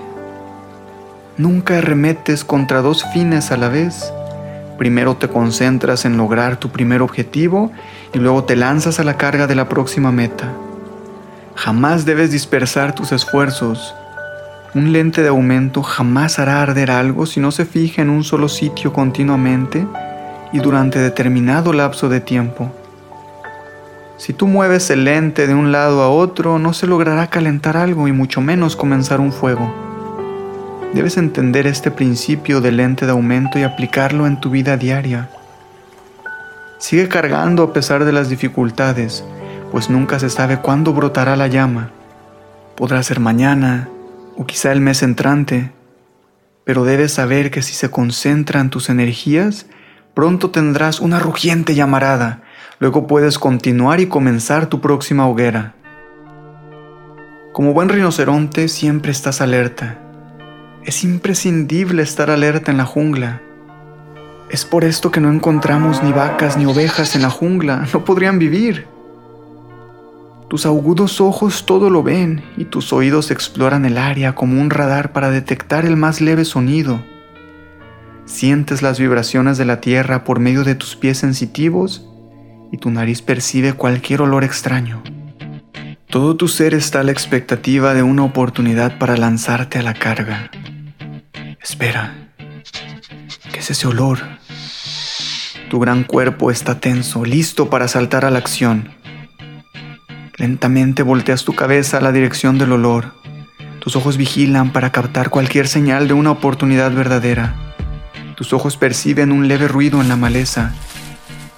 Nunca 1.36 1.79
arremetes 1.79 2.46
contra 2.46 2.82
dos 2.82 3.03
fines 3.12 3.51
a 3.51 3.58
la 3.58 3.67
vez. 3.67 4.13
Primero 4.77 5.15
te 5.15 5.27
concentras 5.27 6.06
en 6.06 6.18
lograr 6.18 6.58
tu 6.58 6.70
primer 6.70 7.01
objetivo 7.01 7.72
y 8.13 8.20
luego 8.20 8.44
te 8.44 8.56
lanzas 8.56 9.00
a 9.00 9.03
la 9.03 9.18
carga 9.18 9.48
de 9.48 9.56
la 9.56 9.70
próxima 9.70 10.12
meta. 10.12 10.51
Jamás 11.56 12.06
debes 12.06 12.32
dispersar 12.32 12.96
tus 12.96 13.12
esfuerzos. 13.12 13.94
Un 14.74 14.92
lente 14.92 15.22
de 15.22 15.30
aumento 15.30 15.84
jamás 15.84 16.39
hará 16.39 16.62
arder 16.63 16.89
algo 16.89 17.27
si 17.27 17.39
no 17.39 17.51
se 17.51 17.65
fija 17.65 18.01
en 18.01 18.10
un 18.10 18.24
solo 18.24 18.50
sitio 18.50 18.92
continuamente 18.92 19.86
y 20.51 20.60
durante 20.60 21.00
determinado 21.00 21.74
lapso 21.74 22.10
de 22.10 22.22
tiempo. 22.22 22.72
Si 24.18 24.34
tú 24.34 24.48
mueves 24.48 24.89
el 24.89 25.03
lente 25.03 25.48
de 25.48 25.53
un 25.53 25.72
lado 25.72 26.01
a 26.01 26.10
otro, 26.10 26.58
no 26.58 26.74
se 26.74 26.88
logrará 26.88 27.27
calentar 27.27 27.77
algo 27.77 28.08
y 28.08 28.12
mucho 28.12 28.42
menos 28.42 28.75
comenzar 28.75 29.20
un 29.20 29.32
fuego. 29.32 29.83
Debes 30.94 31.18
entender 31.18 31.68
este 31.68 31.92
principio 31.92 32.62
del 32.62 32.78
lente 32.78 33.06
de 33.06 33.12
aumento 33.12 33.60
y 33.60 33.64
aplicarlo 33.64 34.28
en 34.28 34.40
tu 34.40 34.50
vida 34.50 34.78
diaria. 34.78 35.30
Sigue 36.78 37.08
cargando 37.08 37.64
a 37.64 37.74
pesar 37.74 38.06
de 38.06 38.12
las 38.12 38.30
dificultades, 38.30 39.24
pues 39.72 39.90
nunca 39.90 40.20
se 40.20 40.30
sabe 40.30 40.60
cuándo 40.60 40.94
brotará 40.94 41.36
la 41.36 41.48
llama. 41.48 41.92
Podrá 42.76 43.02
ser 43.04 43.20
mañana 43.20 43.90
o 44.38 44.46
quizá 44.46 44.72
el 44.72 44.82
mes 44.82 45.02
entrante, 45.04 45.72
pero 46.64 46.86
debes 46.86 47.14
saber 47.14 47.52
que 47.52 47.62
si 47.62 47.74
se 47.74 47.90
concentran 47.90 48.70
tus 48.70 48.90
energías, 48.90 49.66
pronto 50.14 50.52
tendrás 50.52 51.00
una 51.00 51.20
rugiente 51.20 51.76
llamarada 51.76 52.44
Luego 52.84 53.08
puedes 53.08 53.40
continuar 53.40 54.02
y 54.02 54.08
comenzar 54.08 54.66
tu 54.68 54.82
próxima 54.82 55.26
hoguera. 55.26 55.74
Como 57.54 57.72
buen 57.72 57.88
rinoceronte 57.88 58.68
siempre 58.68 59.14
estás 59.14 59.40
alerta. 59.40 60.03
Es 60.86 61.06
imprescindible 61.06 62.04
estar 62.04 62.30
alerta 62.30 62.70
en 62.70 62.78
la 62.78 62.86
jungla. 62.86 63.42
Es 64.50 64.66
por 64.66 64.84
esto 64.84 65.12
que 65.12 65.22
no 65.22 65.32
encontramos 65.32 66.04
ni 66.04 66.12
vacas 66.12 66.58
ni 66.58 66.66
ovejas 66.66 67.16
en 67.16 67.22
la 67.22 67.30
jungla. 67.30 67.88
No 67.94 68.04
podrían 68.04 68.38
vivir. 68.38 68.86
Tus 70.50 70.66
agudos 70.66 71.22
ojos 71.22 71.66
todo 71.66 71.90
lo 71.90 72.04
ven 72.04 72.44
y 72.58 72.66
tus 72.66 72.92
oídos 72.92 73.32
exploran 73.32 73.86
el 73.86 73.98
área 73.98 74.36
como 74.36 74.62
un 74.62 74.70
radar 74.70 75.13
para 75.13 75.32
detectar 75.32 75.86
el 75.86 75.96
más 75.96 76.20
leve 76.20 76.44
sonido. 76.44 77.02
Sientes 78.25 78.82
las 78.82 79.00
vibraciones 79.00 79.58
de 79.58 79.65
la 79.65 79.80
tierra 79.80 80.26
por 80.26 80.39
medio 80.39 80.65
de 80.65 80.76
tus 80.76 80.98
pies 80.98 81.17
sensitivos 81.17 82.06
y 82.74 82.78
tu 82.78 82.89
nariz 82.91 83.22
percibe 83.22 83.72
cualquier 83.72 84.22
olor 84.22 84.43
extraño. 84.43 85.02
Todo 86.08 86.36
tu 86.36 86.50
ser 86.50 86.74
está 86.74 87.00
a 87.00 87.04
la 87.04 87.12
expectativa 87.13 87.93
de 87.93 88.04
una 88.04 88.26
oportunidad 88.26 89.00
para 89.00 89.15
lanzarte 89.15 89.80
a 89.80 89.82
la 89.82 89.93
carga. 89.93 90.52
Espera, 91.63 92.13
¿qué 93.52 93.60
es 93.60 93.71
ese 93.71 93.88
olor? 93.88 94.19
Tu 95.69 95.80
gran 95.80 96.04
cuerpo 96.04 96.52
está 96.52 96.80
tenso, 96.80 97.26
listo 97.26 97.69
para 97.69 97.88
saltar 97.88 98.26
a 98.26 98.30
la 98.30 98.39
acción. 98.39 98.89
Lentamente 100.38 101.02
volteas 101.02 101.45
tu 101.45 101.56
cabeza 101.56 101.97
a 101.97 102.02
la 102.02 102.12
dirección 102.12 102.58
del 102.58 102.73
olor. 102.73 103.13
Tus 103.80 103.95
ojos 103.95 104.17
vigilan 104.17 104.71
para 104.71 104.91
captar 104.91 105.30
cualquier 105.30 105.67
señal 105.67 106.08
de 106.08 106.13
una 106.13 106.32
oportunidad 106.32 106.91
verdadera. 106.91 107.56
Tus 108.36 108.54
ojos 108.54 108.78
perciben 108.78 109.32
un 109.32 109.47
leve 109.47 109.67
ruido 109.67 110.02
en 110.02 110.10
la 110.10 110.15
maleza 110.15 110.73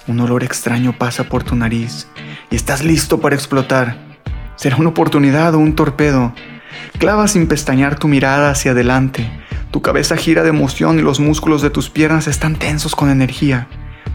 un 0.07 0.19
olor 0.19 0.43
extraño 0.43 0.93
pasa 0.93 1.23
por 1.23 1.43
tu 1.43 1.55
nariz 1.55 2.07
y 2.51 2.55
estás 2.55 2.83
listo 2.83 3.19
para 3.19 3.35
explotar. 3.35 3.97
Será 4.55 4.77
una 4.77 4.89
oportunidad 4.89 5.55
o 5.55 5.59
un 5.59 5.75
torpedo. 5.75 6.33
Clava 6.99 7.27
sin 7.27 7.47
pestañear 7.47 7.97
tu 7.97 8.07
mirada 8.07 8.51
hacia 8.51 8.71
adelante. 8.71 9.29
Tu 9.75 9.81
cabeza 9.81 10.15
gira 10.15 10.41
de 10.43 10.51
emoción 10.51 10.99
y 10.99 11.01
los 11.01 11.19
músculos 11.19 11.61
de 11.61 11.69
tus 11.69 11.89
piernas 11.89 12.27
están 12.27 12.55
tensos 12.55 12.95
con 12.95 13.09
energía. 13.09 13.67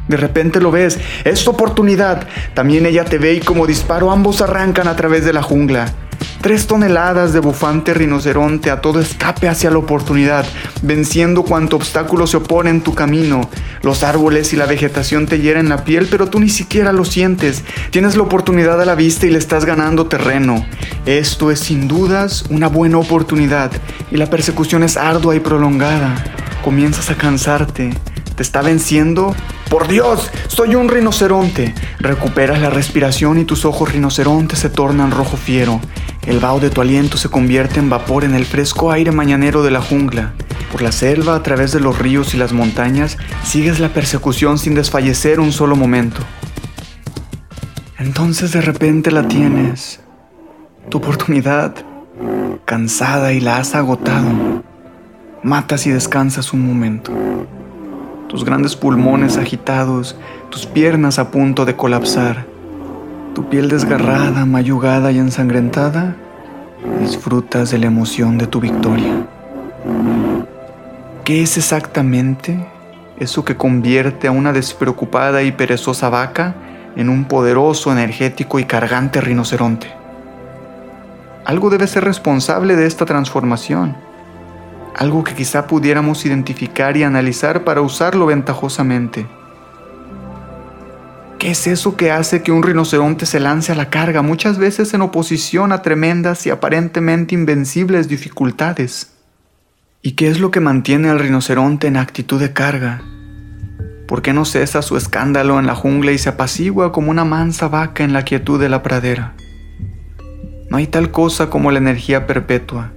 De 0.09 0.17
repente 0.17 0.59
lo 0.59 0.71
ves, 0.71 0.99
es 1.25 1.45
tu 1.45 1.51
oportunidad. 1.51 2.27
También 2.55 2.87
ella 2.87 3.05
te 3.05 3.19
ve 3.19 3.35
y 3.35 3.41
como 3.41 3.67
disparo 3.67 4.11
ambos 4.11 4.41
arrancan 4.41 4.89
a 4.89 4.97
través 4.97 5.23
de 5.27 5.35
la 5.35 5.43
jungla. 5.43 5.93
Tres 6.41 6.67
toneladas 6.67 7.33
de 7.33 7.41
bufante 7.41 7.93
rinoceronte 7.93 8.71
a 8.71 8.81
todo 8.81 9.01
escape 9.01 9.49
hacia 9.49 9.71
la 9.71 9.79
oportunidad, 9.79 10.47
venciendo 10.83 11.43
cuanto 11.43 11.77
obstáculo 11.77 12.27
se 12.27 12.39
opone 12.39 12.71
en 12.71 12.81
tu 12.81 12.95
camino. 12.95 13.51
Los 13.83 14.03
árboles 14.03 14.53
y 14.53 14.57
la 14.57 14.67
vegetación 14.67 15.27
te 15.27 15.41
hieren 15.41 15.69
la 15.69 15.85
piel, 15.85 16.09
pero 16.11 16.29
tú 16.29 16.41
ni 16.41 16.49
siquiera 16.49 16.93
lo 16.93 17.05
sientes. 17.05 17.63
Tienes 17.91 18.17
la 18.17 18.23
oportunidad 18.23 18.81
a 18.81 18.87
la 18.87 18.95
vista 18.95 19.27
y 19.27 19.31
le 19.31 19.39
estás 19.39 19.65
ganando 19.65 20.07
terreno. 20.07 20.65
Esto 21.05 21.51
es 21.51 21.61
sin 21.61 21.89
dudas 21.89 22.45
una 22.51 22.69
buena 22.69 22.99
oportunidad 22.99 23.71
y 24.11 24.17
la 24.17 24.27
persecución 24.27 24.83
es 24.83 24.97
ardua 24.97 25.37
y 25.37 25.41
prolongada. 25.41 26.25
Comienzas 26.65 27.11
a 27.11 27.17
cansarte. 27.17 27.91
¿Te 28.35 28.43
está 28.43 28.63
venciendo? 28.63 29.35
Por 29.71 29.87
Dios, 29.87 30.33
soy 30.49 30.75
un 30.75 30.89
rinoceronte. 30.89 31.73
Recuperas 32.01 32.61
la 32.61 32.71
respiración 32.71 33.39
y 33.39 33.45
tus 33.45 33.65
ojos 33.65 33.93
rinocerontes 33.93 34.59
se 34.59 34.69
tornan 34.69 35.13
rojo 35.13 35.37
fiero. 35.37 35.81
El 36.27 36.41
vaho 36.41 36.59
de 36.59 36.71
tu 36.71 36.81
aliento 36.81 37.17
se 37.17 37.29
convierte 37.29 37.79
en 37.79 37.89
vapor 37.89 38.25
en 38.25 38.35
el 38.35 38.47
fresco 38.47 38.91
aire 38.91 39.13
mañanero 39.13 39.63
de 39.63 39.71
la 39.71 39.81
jungla. 39.81 40.33
Por 40.73 40.83
la 40.83 40.91
selva, 40.91 41.37
a 41.37 41.45
través 41.45 41.71
de 41.71 41.79
los 41.79 41.97
ríos 41.97 42.35
y 42.35 42.37
las 42.37 42.53
montañas, 42.53 43.17
sigues 43.45 43.79
la 43.79 43.91
persecución 43.91 44.59
sin 44.59 44.75
desfallecer 44.75 45.39
un 45.39 45.53
solo 45.53 45.77
momento. 45.77 46.21
Entonces 47.97 48.51
de 48.51 48.63
repente 48.63 49.13
la 49.13 49.29
tienes. 49.29 50.01
Tu 50.89 50.99
oportunidad, 50.99 51.77
cansada 52.65 53.33
y 53.33 53.39
la 53.39 53.59
has 53.59 53.77
agotado. 53.77 54.65
Matas 55.45 55.87
y 55.87 55.91
descansas 55.91 56.53
un 56.53 56.67
momento. 56.67 57.13
Tus 58.31 58.45
grandes 58.45 58.75
pulmones 58.77 59.37
agitados, 59.37 60.17
tus 60.49 60.65
piernas 60.65 61.19
a 61.19 61.31
punto 61.31 61.67
de 61.67 61.77
colapsar 61.77 62.47
tu 63.35 63.49
piel 63.49 63.69
desgarrada, 63.69 64.45
mayugada 64.45 65.13
y 65.13 65.19
ensangrentada, 65.19 66.17
disfrutas 67.01 67.71
de 67.71 67.79
la 67.79 67.87
emoción 67.87 68.39
de 68.39 68.47
tu 68.47 68.61
victoria. 68.61 69.27
¿Qué 71.25 71.43
es 71.43 71.57
exactamente 71.57 72.67
eso 73.19 73.45
que 73.45 73.57
convierte 73.57 74.27
a 74.27 74.33
una 74.33 74.53
despreocupada 74.53 75.43
y 75.43 75.53
perezosa 75.53 76.09
vaca 76.09 76.55
en 76.97 77.09
un 77.09 77.27
poderoso, 77.27 77.93
energético 77.93 78.59
y 78.59 78.65
cargante 78.65 79.21
rinoceronte? 79.21 79.87
Algo 81.45 81.71
debe 81.71 81.87
ser 81.87 82.05
responsable 82.05 82.75
de 82.75 82.87
esta 82.87 83.07
transformación. 83.07 83.97
Algo 85.01 85.25
que 85.25 85.35
quizá 85.35 85.67
pudiéramos 85.67 86.27
identificar 86.27 86.95
y 86.95 87.05
analizar 87.05 87.65
para 87.65 87.81
usarlo 87.81 88.27
ventajosamente. 88.27 89.27
¿Qué 91.39 91.53
es 91.53 91.67
eso 91.67 91.97
que 91.97 92.11
hace 92.11 92.43
que 92.43 92.53
un 92.53 92.63
rinoceronte 92.63 93.25
se 93.25 93.41
lance 93.41 93.73
a 93.73 93.75
la 93.75 93.89
carga, 93.89 94.21
muchas 94.21 94.59
veces 94.59 94.93
en 94.93 95.01
oposición 95.01 95.73
a 95.73 95.81
tremendas 95.81 96.45
y 96.45 96.51
aparentemente 96.51 97.35
invencibles 97.35 98.09
dificultades? 98.09 99.15
¿Y 100.03 100.13
qué 100.13 100.29
es 100.29 100.39
lo 100.39 100.51
que 100.51 100.61
mantiene 100.61 101.09
al 101.09 101.19
rinoceronte 101.19 101.87
en 101.87 101.97
actitud 101.97 102.39
de 102.39 102.53
carga? 102.53 103.01
¿Por 104.07 104.21
qué 104.21 104.35
no 104.35 104.45
cesa 104.45 104.83
su 104.83 104.99
escándalo 104.99 105.59
en 105.59 105.67
la 105.67 105.75
jungla 105.75 106.13
y 106.13 106.19
se 106.19 106.29
apacigua 106.29 106.93
como 106.93 107.11
una 107.11 107.25
mansa 107.25 107.69
vaca 107.69 108.05
en 108.05 108.13
la 108.13 108.27
quietud 108.27 108.61
de 108.61 108.69
la 108.69 108.83
pradera? 108.83 109.33
No 110.69 110.77
hay 110.77 110.89
tal 110.89 111.11
cosa 111.11 111.49
como 111.49 111.71
la 111.71 111.79
energía 111.79 112.27
perpetua. 112.27 112.93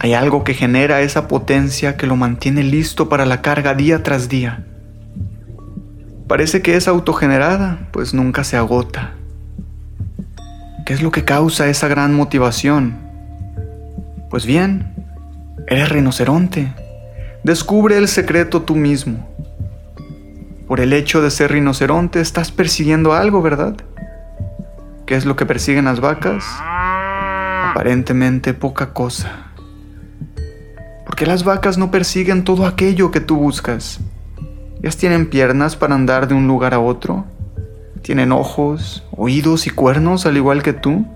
Hay 0.00 0.14
algo 0.14 0.44
que 0.44 0.54
genera 0.54 1.00
esa 1.00 1.28
potencia 1.28 1.96
que 1.96 2.06
lo 2.06 2.16
mantiene 2.16 2.62
listo 2.62 3.08
para 3.08 3.26
la 3.26 3.42
carga 3.42 3.74
día 3.74 4.02
tras 4.02 4.28
día 4.28 4.64
Parece 6.28 6.60
que 6.60 6.76
es 6.76 6.88
autogenerada, 6.88 7.88
pues 7.90 8.12
nunca 8.12 8.44
se 8.44 8.58
agota. 8.58 9.14
¿Qué 10.84 10.92
es 10.92 11.00
lo 11.00 11.10
que 11.10 11.24
causa 11.24 11.68
esa 11.68 11.88
gran 11.88 12.12
motivación? 12.12 12.98
Pues 14.28 14.44
bien, 14.44 14.94
eres 15.66 15.88
rinoceronte. 15.88 16.74
Descubre 17.44 17.96
el 17.96 18.08
secreto 18.08 18.60
tú 18.60 18.76
mismo. 18.76 19.26
Por 20.66 20.80
el 20.80 20.92
hecho 20.92 21.22
de 21.22 21.30
ser 21.30 21.50
rinoceronte 21.50 22.20
estás 22.20 22.52
persiguiendo 22.52 23.14
algo, 23.14 23.40
¿verdad? 23.40 23.76
¿Qué 25.06 25.14
es 25.14 25.24
lo 25.24 25.34
que 25.34 25.46
persiguen 25.46 25.86
las 25.86 26.00
vacas? 26.00 26.44
Aparentemente 27.70 28.52
poca 28.52 28.92
cosa. 28.92 29.47
Porque 31.08 31.24
las 31.24 31.42
vacas 31.42 31.78
no 31.78 31.90
persiguen 31.90 32.44
todo 32.44 32.66
aquello 32.66 33.10
que 33.10 33.20
tú 33.20 33.36
buscas. 33.36 33.98
Ellas 34.82 34.98
tienen 34.98 35.30
piernas 35.30 35.74
para 35.74 35.94
andar 35.94 36.28
de 36.28 36.34
un 36.34 36.46
lugar 36.46 36.74
a 36.74 36.80
otro. 36.80 37.24
Tienen 38.02 38.30
ojos, 38.30 39.02
oídos 39.10 39.66
y 39.66 39.70
cuernos 39.70 40.26
al 40.26 40.36
igual 40.36 40.62
que 40.62 40.74
tú. 40.74 41.06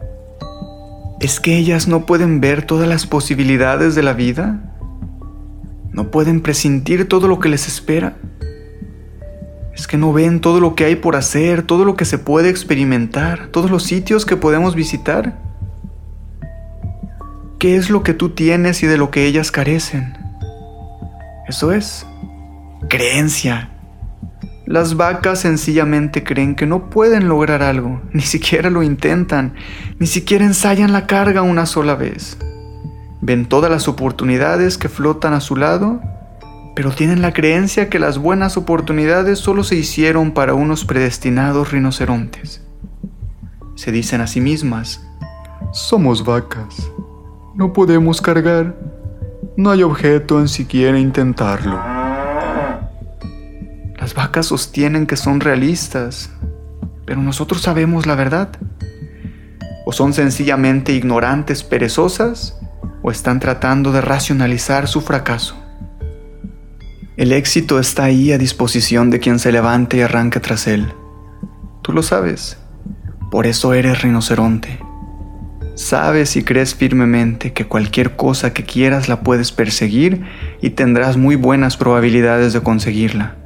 ¿Es 1.20 1.40
que 1.40 1.58
ellas 1.58 1.88
no 1.88 2.06
pueden 2.06 2.40
ver 2.40 2.64
todas 2.64 2.88
las 2.88 3.06
posibilidades 3.06 3.94
de 3.94 4.02
la 4.02 4.14
vida? 4.14 4.74
¿No 5.92 6.10
pueden 6.10 6.40
presentir 6.40 7.06
todo 7.06 7.28
lo 7.28 7.38
que 7.38 7.50
les 7.50 7.68
espera? 7.68 8.16
¿Es 9.74 9.86
que 9.86 9.98
no 9.98 10.14
ven 10.14 10.40
todo 10.40 10.58
lo 10.58 10.74
que 10.74 10.86
hay 10.86 10.96
por 10.96 11.16
hacer, 11.16 11.64
todo 11.64 11.84
lo 11.84 11.96
que 11.96 12.06
se 12.06 12.16
puede 12.16 12.48
experimentar, 12.48 13.48
todos 13.48 13.70
los 13.70 13.82
sitios 13.82 14.24
que 14.24 14.38
podemos 14.38 14.74
visitar? 14.74 15.51
¿Qué 17.62 17.76
es 17.76 17.90
lo 17.90 18.02
que 18.02 18.12
tú 18.12 18.30
tienes 18.30 18.82
y 18.82 18.88
de 18.88 18.98
lo 18.98 19.12
que 19.12 19.24
ellas 19.24 19.52
carecen? 19.52 20.18
Eso 21.46 21.70
es 21.70 22.04
creencia. 22.88 23.70
Las 24.66 24.96
vacas 24.96 25.42
sencillamente 25.42 26.24
creen 26.24 26.56
que 26.56 26.66
no 26.66 26.90
pueden 26.90 27.28
lograr 27.28 27.62
algo, 27.62 28.02
ni 28.12 28.22
siquiera 28.22 28.68
lo 28.68 28.82
intentan, 28.82 29.54
ni 30.00 30.08
siquiera 30.08 30.44
ensayan 30.44 30.92
la 30.92 31.06
carga 31.06 31.42
una 31.42 31.66
sola 31.66 31.94
vez. 31.94 32.36
Ven 33.20 33.46
todas 33.46 33.70
las 33.70 33.86
oportunidades 33.86 34.76
que 34.76 34.88
flotan 34.88 35.32
a 35.32 35.40
su 35.40 35.54
lado, 35.54 36.00
pero 36.74 36.90
tienen 36.90 37.22
la 37.22 37.32
creencia 37.32 37.88
que 37.88 38.00
las 38.00 38.18
buenas 38.18 38.56
oportunidades 38.56 39.38
solo 39.38 39.62
se 39.62 39.76
hicieron 39.76 40.32
para 40.32 40.54
unos 40.54 40.84
predestinados 40.84 41.70
rinocerontes. 41.70 42.60
Se 43.76 43.92
dicen 43.92 44.20
a 44.20 44.26
sí 44.26 44.40
mismas, 44.40 45.06
somos 45.72 46.24
vacas, 46.24 46.90
no 47.54 47.72
podemos 47.72 48.20
cargar, 48.20 48.74
no 49.56 49.70
hay 49.70 49.82
objeto 49.82 50.40
en 50.40 50.48
siquiera 50.48 50.98
intentarlo. 50.98 51.78
Las 53.98 54.14
vacas 54.14 54.46
sostienen 54.46 55.06
que 55.06 55.16
son 55.16 55.40
realistas, 55.40 56.30
pero 57.04 57.20
nosotros 57.20 57.62
sabemos 57.62 58.06
la 58.06 58.14
verdad. 58.14 58.48
O 59.84 59.92
son 59.92 60.12
sencillamente 60.12 60.92
ignorantes, 60.92 61.62
perezosas, 61.62 62.58
o 63.02 63.10
están 63.10 63.40
tratando 63.40 63.92
de 63.92 64.00
racionalizar 64.00 64.88
su 64.88 65.00
fracaso. 65.00 65.56
El 67.16 67.32
éxito 67.32 67.78
está 67.78 68.04
ahí 68.04 68.32
a 68.32 68.38
disposición 68.38 69.10
de 69.10 69.20
quien 69.20 69.38
se 69.38 69.52
levante 69.52 69.98
y 69.98 70.00
arranque 70.00 70.40
tras 70.40 70.66
él. 70.66 70.92
Tú 71.82 71.92
lo 71.92 72.02
sabes. 72.02 72.56
Por 73.30 73.46
eso 73.46 73.74
eres 73.74 74.02
rinoceronte. 74.02 74.80
Sabes 75.74 76.36
y 76.36 76.44
crees 76.44 76.74
firmemente 76.74 77.52
que 77.52 77.64
cualquier 77.64 78.14
cosa 78.14 78.52
que 78.52 78.64
quieras 78.64 79.08
la 79.08 79.22
puedes 79.22 79.52
perseguir 79.52 80.22
y 80.60 80.70
tendrás 80.70 81.16
muy 81.16 81.34
buenas 81.34 81.78
probabilidades 81.78 82.52
de 82.52 82.60
conseguirla. 82.60 83.36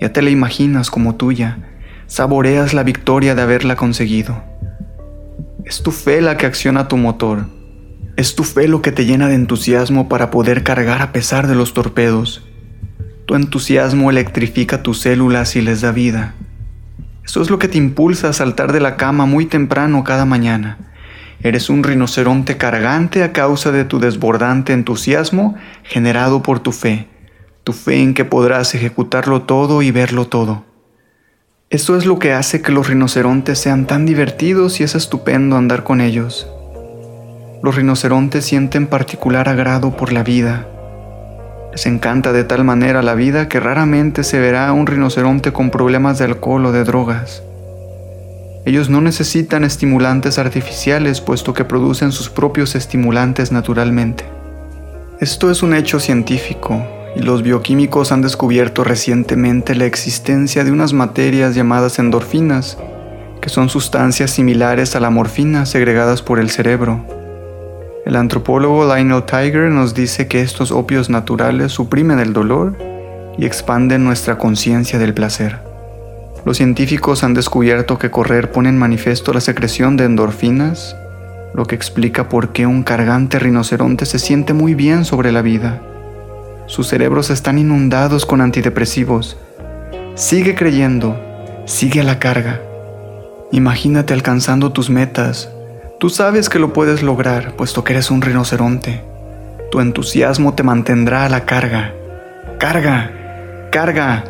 Ya 0.00 0.12
te 0.12 0.22
la 0.22 0.30
imaginas 0.30 0.90
como 0.90 1.16
tuya, 1.16 1.58
saboreas 2.06 2.72
la 2.72 2.84
victoria 2.84 3.34
de 3.34 3.42
haberla 3.42 3.74
conseguido. 3.74 4.42
Es 5.64 5.82
tu 5.82 5.90
fe 5.90 6.20
la 6.20 6.36
que 6.36 6.46
acciona 6.46 6.86
tu 6.88 6.96
motor. 6.96 7.46
Es 8.16 8.36
tu 8.36 8.44
fe 8.44 8.68
lo 8.68 8.80
que 8.80 8.92
te 8.92 9.04
llena 9.04 9.28
de 9.28 9.34
entusiasmo 9.34 10.08
para 10.08 10.30
poder 10.30 10.62
cargar 10.62 11.02
a 11.02 11.12
pesar 11.12 11.48
de 11.48 11.54
los 11.56 11.74
torpedos. 11.74 12.46
Tu 13.26 13.34
entusiasmo 13.34 14.10
electrifica 14.10 14.82
tus 14.82 15.00
células 15.00 15.56
y 15.56 15.62
les 15.62 15.80
da 15.80 15.90
vida. 15.90 16.34
Eso 17.24 17.42
es 17.42 17.50
lo 17.50 17.58
que 17.58 17.68
te 17.68 17.78
impulsa 17.78 18.28
a 18.28 18.32
saltar 18.32 18.72
de 18.72 18.80
la 18.80 18.96
cama 18.96 19.26
muy 19.26 19.46
temprano 19.46 20.02
cada 20.04 20.24
mañana. 20.24 20.78
Eres 21.42 21.70
un 21.70 21.82
rinoceronte 21.82 22.56
cargante 22.56 23.22
a 23.22 23.32
causa 23.32 23.72
de 23.72 23.84
tu 23.84 23.98
desbordante 23.98 24.72
entusiasmo 24.72 25.54
generado 25.84 26.42
por 26.42 26.60
tu 26.60 26.72
fe 26.72 27.08
tu 27.64 27.72
fe 27.72 28.02
en 28.02 28.14
que 28.14 28.24
podrás 28.24 28.74
ejecutarlo 28.74 29.42
todo 29.42 29.82
y 29.82 29.90
verlo 29.90 30.26
todo. 30.26 30.64
Eso 31.68 31.96
es 31.96 32.06
lo 32.06 32.18
que 32.18 32.32
hace 32.32 32.62
que 32.62 32.72
los 32.72 32.88
rinocerontes 32.88 33.58
sean 33.58 33.86
tan 33.86 34.06
divertidos 34.06 34.80
y 34.80 34.84
es 34.84 34.94
estupendo 34.94 35.56
andar 35.56 35.84
con 35.84 36.00
ellos. 36.00 36.48
Los 37.62 37.76
rinocerontes 37.76 38.44
sienten 38.44 38.86
particular 38.86 39.48
agrado 39.48 39.96
por 39.96 40.12
la 40.12 40.22
vida. 40.22 40.66
Les 41.70 41.86
encanta 41.86 42.32
de 42.32 42.42
tal 42.42 42.64
manera 42.64 43.02
la 43.02 43.14
vida 43.14 43.48
que 43.48 43.60
raramente 43.60 44.24
se 44.24 44.40
verá 44.40 44.72
un 44.72 44.86
rinoceronte 44.86 45.52
con 45.52 45.70
problemas 45.70 46.18
de 46.18 46.24
alcohol 46.24 46.66
o 46.66 46.72
de 46.72 46.82
drogas. 46.82 47.44
Ellos 48.70 48.88
no 48.88 49.00
necesitan 49.00 49.64
estimulantes 49.64 50.38
artificiales 50.38 51.20
puesto 51.20 51.52
que 51.52 51.64
producen 51.64 52.12
sus 52.12 52.30
propios 52.30 52.76
estimulantes 52.76 53.50
naturalmente. 53.50 54.24
Esto 55.18 55.50
es 55.50 55.64
un 55.64 55.74
hecho 55.74 55.98
científico 55.98 56.80
y 57.16 57.22
los 57.22 57.42
bioquímicos 57.42 58.12
han 58.12 58.22
descubierto 58.22 58.84
recientemente 58.84 59.74
la 59.74 59.86
existencia 59.86 60.62
de 60.62 60.70
unas 60.70 60.92
materias 60.92 61.56
llamadas 61.56 61.98
endorfinas, 61.98 62.78
que 63.40 63.48
son 63.48 63.70
sustancias 63.70 64.30
similares 64.30 64.94
a 64.94 65.00
la 65.00 65.10
morfina 65.10 65.66
segregadas 65.66 66.22
por 66.22 66.38
el 66.38 66.48
cerebro. 66.48 67.04
El 68.06 68.14
antropólogo 68.14 68.84
Lionel 68.84 69.24
Tiger 69.24 69.68
nos 69.68 69.94
dice 69.94 70.28
que 70.28 70.42
estos 70.42 70.70
opios 70.70 71.10
naturales 71.10 71.72
suprimen 71.72 72.20
el 72.20 72.32
dolor 72.32 72.78
y 73.36 73.46
expanden 73.46 74.04
nuestra 74.04 74.38
conciencia 74.38 75.00
del 75.00 75.12
placer. 75.12 75.69
Los 76.44 76.56
científicos 76.56 77.22
han 77.22 77.34
descubierto 77.34 77.98
que 77.98 78.10
correr 78.10 78.50
pone 78.50 78.68
en 78.68 78.78
manifiesto 78.78 79.32
la 79.32 79.40
secreción 79.40 79.96
de 79.96 80.04
endorfinas, 80.04 80.96
lo 81.54 81.66
que 81.66 81.74
explica 81.74 82.28
por 82.28 82.52
qué 82.52 82.66
un 82.66 82.82
cargante 82.82 83.38
rinoceronte 83.38 84.06
se 84.06 84.18
siente 84.18 84.52
muy 84.54 84.74
bien 84.74 85.04
sobre 85.04 85.32
la 85.32 85.42
vida 85.42 85.80
sus 86.70 86.86
cerebros 86.86 87.30
están 87.30 87.58
inundados 87.58 88.24
con 88.24 88.40
antidepresivos. 88.40 89.36
Sigue 90.14 90.54
creyendo, 90.54 91.20
sigue 91.66 92.00
a 92.00 92.04
la 92.04 92.20
carga. 92.20 92.60
Imagínate 93.50 94.14
alcanzando 94.14 94.70
tus 94.70 94.88
metas. 94.88 95.50
Tú 95.98 96.10
sabes 96.10 96.48
que 96.48 96.60
lo 96.60 96.72
puedes 96.72 97.02
lograr, 97.02 97.56
puesto 97.56 97.82
que 97.82 97.94
eres 97.94 98.12
un 98.12 98.22
rinoceronte. 98.22 99.02
Tu 99.72 99.80
entusiasmo 99.80 100.54
te 100.54 100.62
mantendrá 100.62 101.26
a 101.26 101.28
la 101.28 101.44
carga. 101.44 101.92
Carga, 102.60 103.10
carga, 103.72 104.22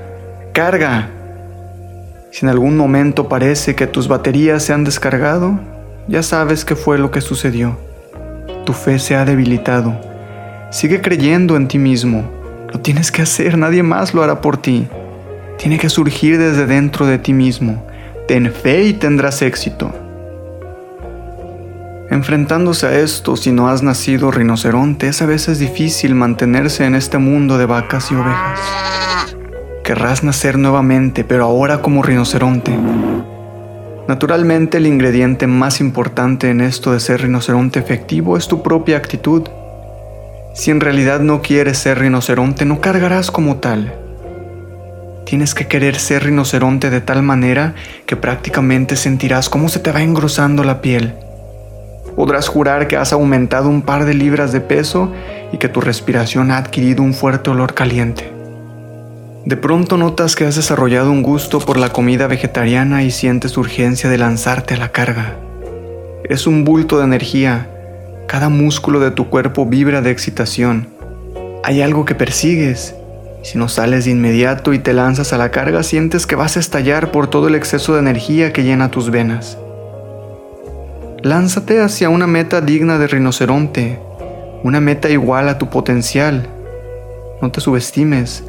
carga. 0.54 1.10
Si 2.30 2.46
en 2.46 2.50
algún 2.50 2.76
momento 2.76 3.28
parece 3.28 3.74
que 3.74 3.86
tus 3.86 4.08
baterías 4.08 4.62
se 4.62 4.72
han 4.72 4.84
descargado, 4.84 5.58
ya 6.08 6.22
sabes 6.22 6.64
qué 6.64 6.76
fue 6.76 6.98
lo 6.98 7.10
que 7.10 7.20
sucedió. 7.20 7.76
Tu 8.64 8.72
fe 8.72 8.98
se 8.98 9.16
ha 9.16 9.24
debilitado 9.24 10.10
Sigue 10.70 11.00
creyendo 11.00 11.56
en 11.56 11.66
ti 11.66 11.78
mismo. 11.78 12.30
Lo 12.72 12.78
tienes 12.78 13.10
que 13.10 13.22
hacer, 13.22 13.58
nadie 13.58 13.82
más 13.82 14.14
lo 14.14 14.22
hará 14.22 14.40
por 14.40 14.56
ti. 14.56 14.86
Tiene 15.58 15.78
que 15.80 15.88
surgir 15.88 16.38
desde 16.38 16.64
dentro 16.64 17.06
de 17.06 17.18
ti 17.18 17.32
mismo. 17.32 17.84
Ten 18.28 18.52
fe 18.52 18.84
y 18.84 18.92
tendrás 18.92 19.42
éxito. 19.42 19.92
Enfrentándose 22.08 22.86
a 22.86 23.00
esto, 23.00 23.36
si 23.36 23.50
no 23.50 23.68
has 23.68 23.82
nacido 23.82 24.30
rinoceronte, 24.30 25.08
es 25.08 25.20
a 25.22 25.26
veces 25.26 25.58
difícil 25.58 26.14
mantenerse 26.14 26.84
en 26.84 26.94
este 26.94 27.18
mundo 27.18 27.58
de 27.58 27.66
vacas 27.66 28.12
y 28.12 28.14
ovejas. 28.14 29.36
Querrás 29.90 30.22
nacer 30.22 30.56
nuevamente, 30.56 31.24
pero 31.24 31.46
ahora 31.46 31.82
como 31.82 32.04
rinoceronte. 32.04 32.70
Naturalmente, 34.06 34.78
el 34.78 34.86
ingrediente 34.86 35.48
más 35.48 35.80
importante 35.80 36.48
en 36.48 36.60
esto 36.60 36.92
de 36.92 37.00
ser 37.00 37.22
rinoceronte 37.22 37.80
efectivo 37.80 38.36
es 38.36 38.46
tu 38.46 38.62
propia 38.62 38.96
actitud. 38.96 39.48
Si 40.54 40.70
en 40.70 40.78
realidad 40.78 41.18
no 41.18 41.42
quieres 41.42 41.78
ser 41.78 41.98
rinoceronte, 41.98 42.64
no 42.64 42.80
cargarás 42.80 43.32
como 43.32 43.56
tal. 43.56 43.92
Tienes 45.26 45.56
que 45.56 45.66
querer 45.66 45.96
ser 45.96 46.22
rinoceronte 46.22 46.88
de 46.88 47.00
tal 47.00 47.24
manera 47.24 47.74
que 48.06 48.14
prácticamente 48.14 48.94
sentirás 48.94 49.48
cómo 49.48 49.68
se 49.68 49.80
te 49.80 49.90
va 49.90 50.02
engrosando 50.02 50.62
la 50.62 50.82
piel. 50.82 51.14
Podrás 52.14 52.46
jurar 52.46 52.86
que 52.86 52.96
has 52.96 53.12
aumentado 53.12 53.68
un 53.68 53.82
par 53.82 54.04
de 54.04 54.14
libras 54.14 54.52
de 54.52 54.60
peso 54.60 55.12
y 55.52 55.58
que 55.58 55.68
tu 55.68 55.80
respiración 55.80 56.52
ha 56.52 56.58
adquirido 56.58 57.02
un 57.02 57.12
fuerte 57.12 57.50
olor 57.50 57.74
caliente. 57.74 58.39
De 59.44 59.56
pronto 59.56 59.96
notas 59.96 60.36
que 60.36 60.44
has 60.44 60.56
desarrollado 60.56 61.10
un 61.10 61.22
gusto 61.22 61.60
por 61.60 61.78
la 61.78 61.88
comida 61.88 62.26
vegetariana 62.26 63.02
y 63.04 63.10
sientes 63.10 63.56
urgencia 63.56 64.10
de 64.10 64.18
lanzarte 64.18 64.74
a 64.74 64.76
la 64.76 64.92
carga. 64.92 65.36
Es 66.28 66.46
un 66.46 66.64
bulto 66.64 66.98
de 66.98 67.04
energía 67.04 67.70
cada 68.30 68.48
músculo 68.48 69.00
de 69.00 69.10
tu 69.10 69.28
cuerpo 69.28 69.66
vibra 69.66 70.02
de 70.02 70.12
excitación. 70.12 70.86
Hay 71.64 71.82
algo 71.82 72.04
que 72.04 72.14
persigues. 72.14 72.94
Si 73.42 73.58
no 73.58 73.68
sales 73.68 74.04
de 74.04 74.12
inmediato 74.12 74.72
y 74.72 74.78
te 74.78 74.92
lanzas 74.92 75.32
a 75.32 75.36
la 75.36 75.50
carga, 75.50 75.82
sientes 75.82 76.28
que 76.28 76.36
vas 76.36 76.56
a 76.56 76.60
estallar 76.60 77.10
por 77.10 77.28
todo 77.28 77.48
el 77.48 77.56
exceso 77.56 77.94
de 77.94 77.98
energía 77.98 78.52
que 78.52 78.62
llena 78.62 78.92
tus 78.92 79.10
venas. 79.10 79.58
Lánzate 81.24 81.80
hacia 81.80 82.08
una 82.08 82.28
meta 82.28 82.60
digna 82.60 82.98
de 82.98 83.08
rinoceronte. 83.08 83.98
una 84.62 84.78
meta 84.78 85.08
igual 85.08 85.48
a 85.48 85.58
tu 85.58 85.68
potencial. 85.68 86.46
No 87.42 87.50
te 87.50 87.60
subestimes. 87.60 88.44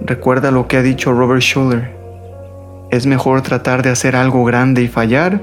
Recuerda 0.00 0.50
lo 0.50 0.68
que 0.68 0.76
ha 0.76 0.82
dicho 0.82 1.12
Robert 1.12 1.42
Schuller. 1.42 1.96
Es 2.90 3.06
mejor 3.06 3.42
tratar 3.42 3.82
de 3.82 3.90
hacer 3.90 4.16
algo 4.16 4.44
grande 4.44 4.82
y 4.82 4.88
fallar 4.88 5.40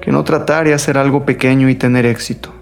que 0.00 0.12
no 0.12 0.24
tratar 0.24 0.66
de 0.66 0.74
hacer 0.74 0.98
algo 0.98 1.24
pequeño 1.24 1.68
y 1.68 1.74
tener 1.74 2.06
éxito. 2.06 2.54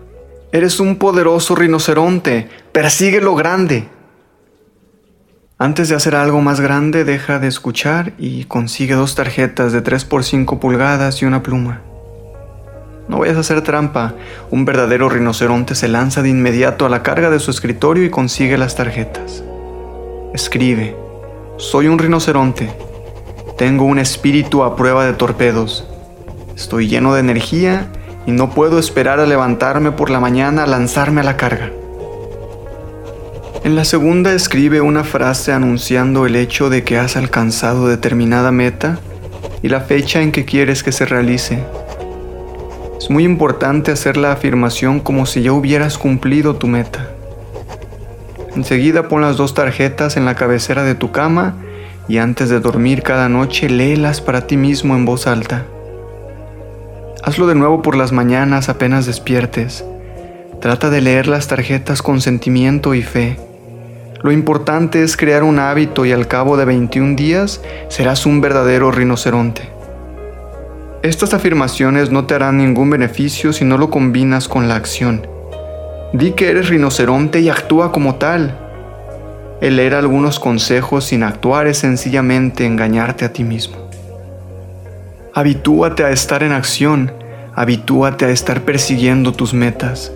Eres 0.50 0.80
un 0.80 0.96
poderoso 0.96 1.54
rinoceronte. 1.54 2.48
Persigue 2.72 3.20
lo 3.20 3.34
grande. 3.34 3.88
Antes 5.58 5.88
de 5.88 5.94
hacer 5.94 6.16
algo 6.16 6.40
más 6.40 6.60
grande, 6.60 7.04
deja 7.04 7.38
de 7.38 7.48
escuchar 7.48 8.12
y 8.18 8.44
consigue 8.44 8.94
dos 8.94 9.14
tarjetas 9.14 9.72
de 9.72 9.82
3 9.82 10.04
por 10.04 10.24
5 10.24 10.58
pulgadas 10.58 11.22
y 11.22 11.26
una 11.26 11.42
pluma. 11.42 11.82
No 13.08 13.18
vayas 13.18 13.36
a 13.36 13.40
hacer 13.40 13.60
trampa. 13.60 14.14
Un 14.50 14.64
verdadero 14.64 15.08
rinoceronte 15.08 15.74
se 15.74 15.88
lanza 15.88 16.22
de 16.22 16.30
inmediato 16.30 16.86
a 16.86 16.88
la 16.88 17.02
carga 17.02 17.30
de 17.30 17.40
su 17.40 17.50
escritorio 17.50 18.04
y 18.04 18.10
consigue 18.10 18.56
las 18.56 18.74
tarjetas. 18.74 19.44
Escribe. 20.34 20.96
Soy 21.58 21.86
un 21.86 21.96
rinoceronte. 21.96 22.68
Tengo 23.56 23.84
un 23.84 24.00
espíritu 24.00 24.64
a 24.64 24.74
prueba 24.74 25.06
de 25.06 25.12
torpedos. 25.12 25.86
Estoy 26.56 26.88
lleno 26.88 27.14
de 27.14 27.20
energía 27.20 27.86
y 28.26 28.32
no 28.32 28.50
puedo 28.50 28.80
esperar 28.80 29.20
a 29.20 29.26
levantarme 29.26 29.92
por 29.92 30.10
la 30.10 30.18
mañana 30.18 30.64
a 30.64 30.66
lanzarme 30.66 31.20
a 31.20 31.24
la 31.24 31.36
carga. 31.36 31.70
En 33.62 33.76
la 33.76 33.84
segunda 33.84 34.32
escribe 34.32 34.80
una 34.80 35.04
frase 35.04 35.52
anunciando 35.52 36.26
el 36.26 36.34
hecho 36.34 36.68
de 36.68 36.82
que 36.82 36.98
has 36.98 37.16
alcanzado 37.16 37.86
determinada 37.86 38.50
meta 38.50 38.98
y 39.62 39.68
la 39.68 39.82
fecha 39.82 40.20
en 40.20 40.32
que 40.32 40.44
quieres 40.44 40.82
que 40.82 40.90
se 40.90 41.06
realice. 41.06 41.62
Es 42.98 43.08
muy 43.08 43.22
importante 43.22 43.92
hacer 43.92 44.16
la 44.16 44.32
afirmación 44.32 44.98
como 44.98 45.26
si 45.26 45.42
ya 45.42 45.52
hubieras 45.52 45.96
cumplido 45.96 46.56
tu 46.56 46.66
meta. 46.66 47.13
Enseguida 48.56 49.08
pon 49.08 49.20
las 49.20 49.36
dos 49.36 49.54
tarjetas 49.54 50.16
en 50.16 50.24
la 50.24 50.36
cabecera 50.36 50.84
de 50.84 50.94
tu 50.94 51.10
cama 51.10 51.54
y 52.08 52.18
antes 52.18 52.48
de 52.48 52.60
dormir 52.60 53.02
cada 53.02 53.28
noche 53.28 53.68
léelas 53.68 54.20
para 54.20 54.46
ti 54.46 54.56
mismo 54.56 54.94
en 54.94 55.04
voz 55.04 55.26
alta. 55.26 55.64
Hazlo 57.22 57.46
de 57.46 57.54
nuevo 57.54 57.82
por 57.82 57.96
las 57.96 58.12
mañanas 58.12 58.68
apenas 58.68 59.06
despiertes. 59.06 59.84
Trata 60.60 60.90
de 60.90 61.00
leer 61.00 61.26
las 61.26 61.48
tarjetas 61.48 62.02
con 62.02 62.20
sentimiento 62.20 62.94
y 62.94 63.02
fe. 63.02 63.38
Lo 64.22 64.30
importante 64.30 65.02
es 65.02 65.16
crear 65.16 65.42
un 65.42 65.58
hábito 65.58 66.06
y 66.06 66.12
al 66.12 66.28
cabo 66.28 66.56
de 66.56 66.64
21 66.64 67.16
días 67.16 67.60
serás 67.88 68.24
un 68.24 68.40
verdadero 68.40 68.90
rinoceronte. 68.90 69.68
Estas 71.02 71.34
afirmaciones 71.34 72.10
no 72.10 72.24
te 72.24 72.34
harán 72.34 72.58
ningún 72.58 72.88
beneficio 72.88 73.52
si 73.52 73.64
no 73.64 73.76
lo 73.76 73.90
combinas 73.90 74.48
con 74.48 74.68
la 74.68 74.76
acción. 74.76 75.33
Di 76.14 76.30
que 76.30 76.48
eres 76.48 76.68
rinoceronte 76.68 77.40
y 77.40 77.48
actúa 77.48 77.90
como 77.90 78.14
tal. 78.14 78.56
El 79.60 79.74
leer 79.74 79.96
algunos 79.96 80.38
consejos 80.38 81.06
sin 81.06 81.24
actuar 81.24 81.66
es 81.66 81.78
sencillamente 81.78 82.64
engañarte 82.64 83.24
a 83.24 83.32
ti 83.32 83.42
mismo. 83.42 83.88
Habitúate 85.34 86.04
a 86.04 86.10
estar 86.10 86.44
en 86.44 86.52
acción, 86.52 87.10
habitúate 87.56 88.26
a 88.26 88.30
estar 88.30 88.60
persiguiendo 88.60 89.32
tus 89.32 89.54
metas. 89.54 90.12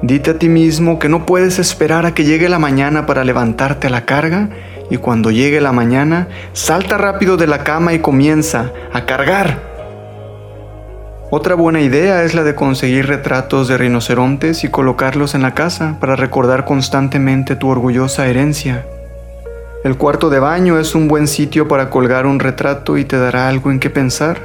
Dite 0.00 0.30
a 0.30 0.38
ti 0.38 0.48
mismo 0.48 1.00
que 1.00 1.08
no 1.08 1.26
puedes 1.26 1.58
esperar 1.58 2.06
a 2.06 2.14
que 2.14 2.22
llegue 2.22 2.48
la 2.48 2.60
mañana 2.60 3.04
para 3.04 3.24
levantarte 3.24 3.88
a 3.88 3.90
la 3.90 4.04
carga 4.04 4.48
y 4.90 4.98
cuando 4.98 5.32
llegue 5.32 5.60
la 5.60 5.72
mañana, 5.72 6.28
salta 6.52 6.98
rápido 6.98 7.36
de 7.36 7.48
la 7.48 7.64
cama 7.64 7.94
y 7.94 7.98
comienza 7.98 8.70
a 8.92 9.06
cargar 9.06 9.71
otra 11.34 11.54
buena 11.54 11.80
idea 11.80 12.24
es 12.24 12.34
la 12.34 12.42
de 12.42 12.54
conseguir 12.54 13.06
retratos 13.06 13.66
de 13.66 13.78
rinocerontes 13.78 14.64
y 14.64 14.68
colocarlos 14.68 15.34
en 15.34 15.40
la 15.40 15.54
casa 15.54 15.96
para 15.98 16.14
recordar 16.14 16.66
constantemente 16.66 17.56
tu 17.56 17.70
orgullosa 17.70 18.26
herencia. 18.26 18.84
El 19.82 19.96
cuarto 19.96 20.28
de 20.28 20.40
baño 20.40 20.78
es 20.78 20.94
un 20.94 21.08
buen 21.08 21.26
sitio 21.26 21.68
para 21.68 21.88
colgar 21.88 22.26
un 22.26 22.38
retrato 22.38 22.98
y 22.98 23.06
te 23.06 23.16
dará 23.16 23.48
algo 23.48 23.70
en 23.70 23.80
qué 23.80 23.88
pensar. 23.88 24.42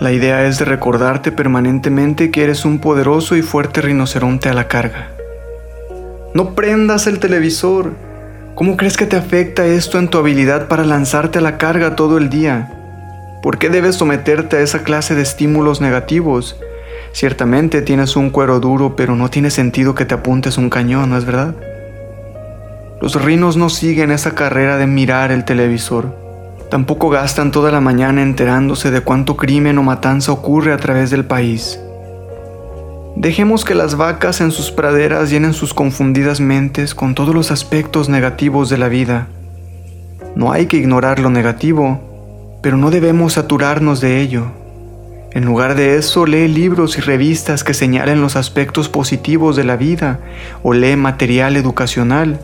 La 0.00 0.10
idea 0.10 0.44
es 0.48 0.58
de 0.58 0.64
recordarte 0.64 1.30
permanentemente 1.30 2.32
que 2.32 2.42
eres 2.42 2.64
un 2.64 2.80
poderoso 2.80 3.36
y 3.36 3.42
fuerte 3.42 3.82
rinoceronte 3.82 4.48
a 4.48 4.54
la 4.54 4.66
carga. 4.66 5.10
No 6.34 6.56
prendas 6.56 7.06
el 7.06 7.20
televisor. 7.20 7.92
¿Cómo 8.56 8.76
crees 8.76 8.96
que 8.96 9.06
te 9.06 9.14
afecta 9.14 9.64
esto 9.64 10.00
en 10.00 10.08
tu 10.08 10.18
habilidad 10.18 10.66
para 10.66 10.82
lanzarte 10.82 11.38
a 11.38 11.42
la 11.42 11.56
carga 11.56 11.94
todo 11.94 12.18
el 12.18 12.30
día? 12.30 12.81
¿Por 13.42 13.58
qué 13.58 13.70
debes 13.70 13.96
someterte 13.96 14.56
a 14.56 14.60
esa 14.60 14.84
clase 14.84 15.16
de 15.16 15.22
estímulos 15.22 15.80
negativos? 15.80 16.56
Ciertamente 17.10 17.82
tienes 17.82 18.14
un 18.14 18.30
cuero 18.30 18.60
duro, 18.60 18.94
pero 18.94 19.16
no 19.16 19.30
tiene 19.30 19.50
sentido 19.50 19.96
que 19.96 20.04
te 20.04 20.14
apuntes 20.14 20.58
un 20.58 20.70
cañón, 20.70 21.10
¿no 21.10 21.18
es 21.18 21.24
verdad? 21.24 21.56
Los 23.00 23.20
rinos 23.20 23.56
no 23.56 23.68
siguen 23.68 24.12
esa 24.12 24.36
carrera 24.36 24.76
de 24.76 24.86
mirar 24.86 25.32
el 25.32 25.44
televisor. 25.44 26.14
Tampoco 26.70 27.10
gastan 27.10 27.50
toda 27.50 27.72
la 27.72 27.80
mañana 27.80 28.22
enterándose 28.22 28.92
de 28.92 29.00
cuánto 29.00 29.36
crimen 29.36 29.76
o 29.76 29.82
matanza 29.82 30.30
ocurre 30.30 30.72
a 30.72 30.76
través 30.76 31.10
del 31.10 31.24
país. 31.24 31.80
Dejemos 33.16 33.64
que 33.64 33.74
las 33.74 33.96
vacas 33.96 34.40
en 34.40 34.52
sus 34.52 34.70
praderas 34.70 35.30
llenen 35.30 35.52
sus 35.52 35.74
confundidas 35.74 36.38
mentes 36.38 36.94
con 36.94 37.16
todos 37.16 37.34
los 37.34 37.50
aspectos 37.50 38.08
negativos 38.08 38.70
de 38.70 38.78
la 38.78 38.86
vida. 38.86 39.26
No 40.36 40.52
hay 40.52 40.66
que 40.66 40.76
ignorar 40.76 41.18
lo 41.18 41.28
negativo, 41.28 42.11
pero 42.62 42.76
no 42.76 42.90
debemos 42.90 43.34
saturarnos 43.34 44.00
de 44.00 44.20
ello. 44.20 44.46
En 45.32 45.44
lugar 45.44 45.74
de 45.74 45.96
eso, 45.96 46.26
lee 46.26 46.46
libros 46.46 46.96
y 46.96 47.00
revistas 47.00 47.64
que 47.64 47.74
señalen 47.74 48.20
los 48.20 48.36
aspectos 48.36 48.88
positivos 48.88 49.56
de 49.56 49.64
la 49.64 49.76
vida 49.76 50.20
o 50.62 50.72
lee 50.72 50.96
material 50.96 51.56
educacional. 51.56 52.40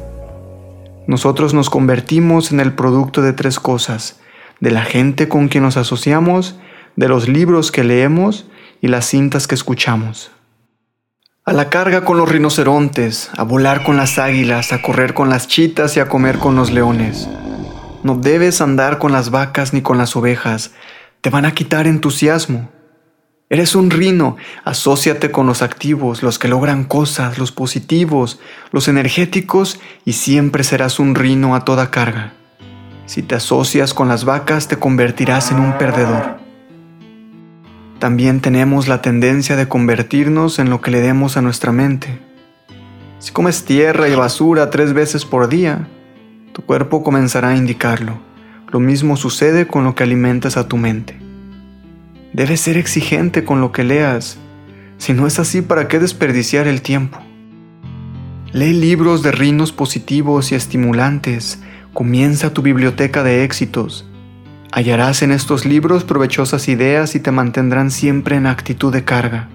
Nosotros 1.06 1.54
nos 1.54 1.70
convertimos 1.70 2.50
en 2.50 2.60
el 2.60 2.72
producto 2.72 3.22
de 3.22 3.32
tres 3.32 3.60
cosas, 3.60 4.20
de 4.60 4.70
la 4.70 4.82
gente 4.82 5.28
con 5.28 5.48
quien 5.48 5.64
nos 5.64 5.76
asociamos, 5.76 6.58
de 6.96 7.08
los 7.08 7.28
libros 7.28 7.70
que 7.70 7.84
leemos 7.84 8.46
y 8.80 8.88
las 8.88 9.06
cintas 9.06 9.46
que 9.46 9.54
escuchamos. 9.54 10.30
A 11.44 11.52
la 11.52 11.70
carga 11.70 12.04
con 12.04 12.18
los 12.18 12.28
rinocerontes, 12.28 13.30
a 13.36 13.42
volar 13.42 13.84
con 13.84 13.96
las 13.96 14.18
águilas, 14.18 14.72
a 14.72 14.82
correr 14.82 15.14
con 15.14 15.30
las 15.30 15.46
chitas 15.46 15.96
y 15.96 16.00
a 16.00 16.08
comer 16.08 16.38
con 16.38 16.56
los 16.56 16.70
leones. 16.70 17.28
No 18.02 18.14
debes 18.14 18.60
andar 18.60 18.98
con 18.98 19.12
las 19.12 19.30
vacas 19.30 19.72
ni 19.72 19.82
con 19.82 19.98
las 19.98 20.14
ovejas, 20.14 20.72
te 21.20 21.30
van 21.30 21.44
a 21.44 21.52
quitar 21.52 21.86
entusiasmo. 21.86 22.70
Eres 23.50 23.74
un 23.74 23.90
rino, 23.90 24.36
asóciate 24.64 25.30
con 25.30 25.46
los 25.46 25.62
activos, 25.62 26.22
los 26.22 26.38
que 26.38 26.48
logran 26.48 26.84
cosas, 26.84 27.38
los 27.38 27.50
positivos, 27.50 28.38
los 28.72 28.88
energéticos 28.88 29.80
y 30.04 30.12
siempre 30.12 30.62
serás 30.64 30.98
un 30.98 31.14
rino 31.14 31.56
a 31.56 31.64
toda 31.64 31.90
carga. 31.90 32.34
Si 33.06 33.22
te 33.22 33.34
asocias 33.34 33.94
con 33.94 34.06
las 34.06 34.24
vacas 34.24 34.68
te 34.68 34.78
convertirás 34.78 35.50
en 35.50 35.60
un 35.60 35.78
perdedor. 35.78 36.38
También 37.98 38.40
tenemos 38.40 38.86
la 38.86 39.02
tendencia 39.02 39.56
de 39.56 39.66
convertirnos 39.66 40.58
en 40.58 40.70
lo 40.70 40.80
que 40.82 40.90
le 40.90 41.00
demos 41.00 41.36
a 41.36 41.42
nuestra 41.42 41.72
mente. 41.72 42.20
Si 43.18 43.32
comes 43.32 43.64
tierra 43.64 44.08
y 44.08 44.14
basura 44.14 44.70
tres 44.70 44.92
veces 44.92 45.24
por 45.24 45.48
día, 45.48 45.88
tu 46.58 46.64
cuerpo 46.64 47.04
comenzará 47.04 47.50
a 47.50 47.56
indicarlo. 47.56 48.18
Lo 48.72 48.80
mismo 48.80 49.16
sucede 49.16 49.68
con 49.68 49.84
lo 49.84 49.94
que 49.94 50.02
alimentas 50.02 50.56
a 50.56 50.66
tu 50.66 50.76
mente. 50.76 51.16
Debes 52.32 52.62
ser 52.62 52.76
exigente 52.76 53.44
con 53.44 53.60
lo 53.60 53.70
que 53.70 53.84
leas. 53.84 54.38
Si 54.96 55.12
no 55.12 55.28
es 55.28 55.38
así, 55.38 55.62
¿para 55.62 55.86
qué 55.86 56.00
desperdiciar 56.00 56.66
el 56.66 56.82
tiempo? 56.82 57.20
Lee 58.52 58.72
libros 58.72 59.22
de 59.22 59.30
rinos 59.30 59.70
positivos 59.70 60.50
y 60.50 60.56
estimulantes. 60.56 61.60
Comienza 61.94 62.52
tu 62.52 62.60
biblioteca 62.60 63.22
de 63.22 63.44
éxitos. 63.44 64.10
Hallarás 64.72 65.22
en 65.22 65.30
estos 65.30 65.64
libros 65.64 66.02
provechosas 66.02 66.66
ideas 66.66 67.14
y 67.14 67.20
te 67.20 67.30
mantendrán 67.30 67.92
siempre 67.92 68.34
en 68.34 68.48
actitud 68.48 68.92
de 68.92 69.04
carga. 69.04 69.48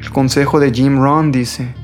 El 0.00 0.08
consejo 0.12 0.60
de 0.60 0.72
Jim 0.72 0.98
Rohn 0.98 1.30
dice, 1.30 1.74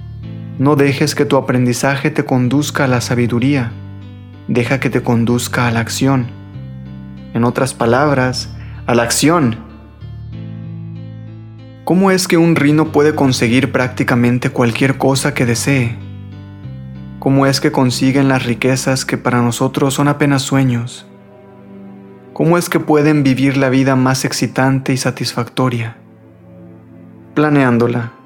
no 0.59 0.77
dejes 0.77 1.17
que 1.17 1.25
tu 1.25 1.37
aprendizaje 1.37 2.11
te 2.13 2.25
conduzca 2.25 2.85
a 2.85 2.89
la 2.89 3.01
sabiduría, 3.01 3.73
deja 4.47 4.79
que 4.79 4.89
te 4.89 5.03
conduzca 5.03 5.67
a 5.67 5.73
la 5.73 5.81
acción. 5.81 6.29
En 7.35 7.43
otras 7.43 7.75
palabras, 7.75 8.55
a 8.87 8.95
la 8.95 9.03
acción. 9.03 9.57
¿Cómo 11.85 12.13
es 12.13 12.29
que 12.29 12.37
un 12.37 12.55
rino 12.55 12.93
puede 12.93 13.17
conseguir 13.17 13.73
prácticamente 13.73 14.51
cualquier 14.51 14.97
cosa 14.97 15.35
que 15.35 15.45
desee? 15.45 15.99
¿Cómo 17.19 17.47
es 17.47 17.61
que 17.61 17.73
consiguen 17.73 18.29
las 18.29 18.47
riquezas 18.47 19.05
que 19.05 19.19
para 19.19 19.43
nosotros 19.43 19.95
son 19.95 20.07
apenas 20.07 20.43
sueños? 20.43 21.05
¿Cómo 22.33 22.59
es 22.59 22.69
que 22.69 22.79
pueden 22.79 23.25
vivir 23.25 23.57
la 23.57 23.71
vida 23.71 23.97
más 23.97 24.25
excitante 24.25 24.93
y 24.93 24.99
satisfactoria? 24.99 25.97
Planeándola 27.35 28.24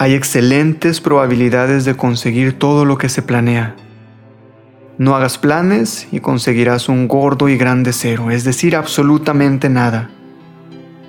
hay 0.00 0.14
excelentes 0.14 1.00
probabilidades 1.00 1.84
de 1.84 1.96
conseguir 1.96 2.56
todo 2.56 2.84
lo 2.84 2.98
que 2.98 3.08
se 3.08 3.20
planea. 3.20 3.74
No 4.96 5.16
hagas 5.16 5.38
planes 5.38 6.06
y 6.12 6.20
conseguirás 6.20 6.88
un 6.88 7.08
gordo 7.08 7.48
y 7.48 7.56
grande 7.56 7.92
cero, 7.92 8.30
es 8.30 8.44
decir, 8.44 8.76
absolutamente 8.76 9.68
nada. 9.68 10.08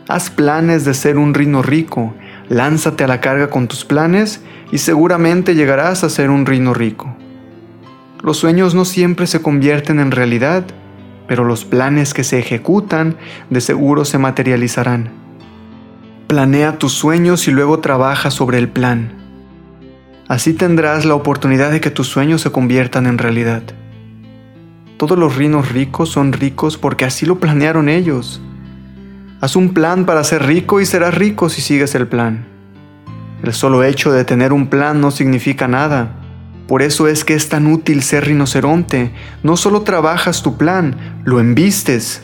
Haz 0.07 0.31
planes 0.31 0.85
de 0.85 0.95
ser 0.95 1.19
un 1.19 1.35
rino 1.35 1.61
rico, 1.61 2.15
Lánzate 2.49 3.03
a 3.03 3.07
la 3.07 3.21
carga 3.21 3.51
con 3.51 3.67
tus 3.67 3.85
planes 3.85 4.41
y 4.71 4.79
seguramente 4.79 5.53
llegarás 5.53 6.03
a 6.03 6.09
ser 6.09 6.31
un 6.31 6.47
rino 6.47 6.73
rico. 6.73 7.15
Los 8.23 8.37
sueños 8.37 8.73
no 8.73 8.85
siempre 8.85 9.27
se 9.27 9.43
convierten 9.43 9.99
en 9.99 10.09
realidad, 10.09 10.65
pero 11.27 11.43
los 11.43 11.63
planes 11.63 12.15
que 12.15 12.23
se 12.23 12.39
ejecutan 12.39 13.17
de 13.51 13.61
seguro 13.61 14.03
se 14.03 14.17
materializarán. 14.17 15.28
Planea 16.29 16.77
tus 16.77 16.93
sueños 16.93 17.47
y 17.47 17.51
luego 17.51 17.79
trabaja 17.79 18.29
sobre 18.29 18.59
el 18.59 18.69
plan. 18.69 19.13
Así 20.27 20.53
tendrás 20.53 21.03
la 21.03 21.15
oportunidad 21.15 21.71
de 21.71 21.81
que 21.81 21.89
tus 21.89 22.07
sueños 22.07 22.41
se 22.41 22.51
conviertan 22.51 23.07
en 23.07 23.17
realidad. 23.17 23.63
Todos 24.97 25.17
los 25.17 25.37
rinos 25.37 25.71
ricos 25.71 26.09
son 26.09 26.31
ricos 26.31 26.77
porque 26.77 27.03
así 27.03 27.25
lo 27.25 27.39
planearon 27.39 27.89
ellos. 27.89 28.43
Haz 29.41 29.55
un 29.55 29.73
plan 29.73 30.05
para 30.05 30.23
ser 30.23 30.45
rico 30.45 30.79
y 30.79 30.85
serás 30.85 31.15
rico 31.15 31.49
si 31.49 31.63
sigues 31.63 31.95
el 31.95 32.07
plan. 32.07 32.45
El 33.41 33.51
solo 33.51 33.83
hecho 33.83 34.11
de 34.11 34.23
tener 34.23 34.53
un 34.53 34.67
plan 34.67 35.01
no 35.01 35.09
significa 35.09 35.67
nada. 35.67 36.11
Por 36.67 36.83
eso 36.83 37.07
es 37.07 37.25
que 37.25 37.33
es 37.33 37.49
tan 37.49 37.65
útil 37.65 38.03
ser 38.03 38.25
rinoceronte. 38.25 39.11
No 39.41 39.57
solo 39.57 39.81
trabajas 39.81 40.43
tu 40.43 40.57
plan, 40.59 41.23
lo 41.25 41.39
embistes. 41.39 42.21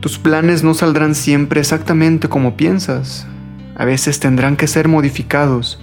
Tus 0.00 0.18
planes 0.18 0.64
no 0.64 0.72
saldrán 0.72 1.14
siempre 1.14 1.60
exactamente 1.60 2.28
como 2.28 2.56
piensas. 2.56 3.26
A 3.76 3.84
veces 3.84 4.18
tendrán 4.18 4.56
que 4.56 4.66
ser 4.66 4.88
modificados. 4.88 5.78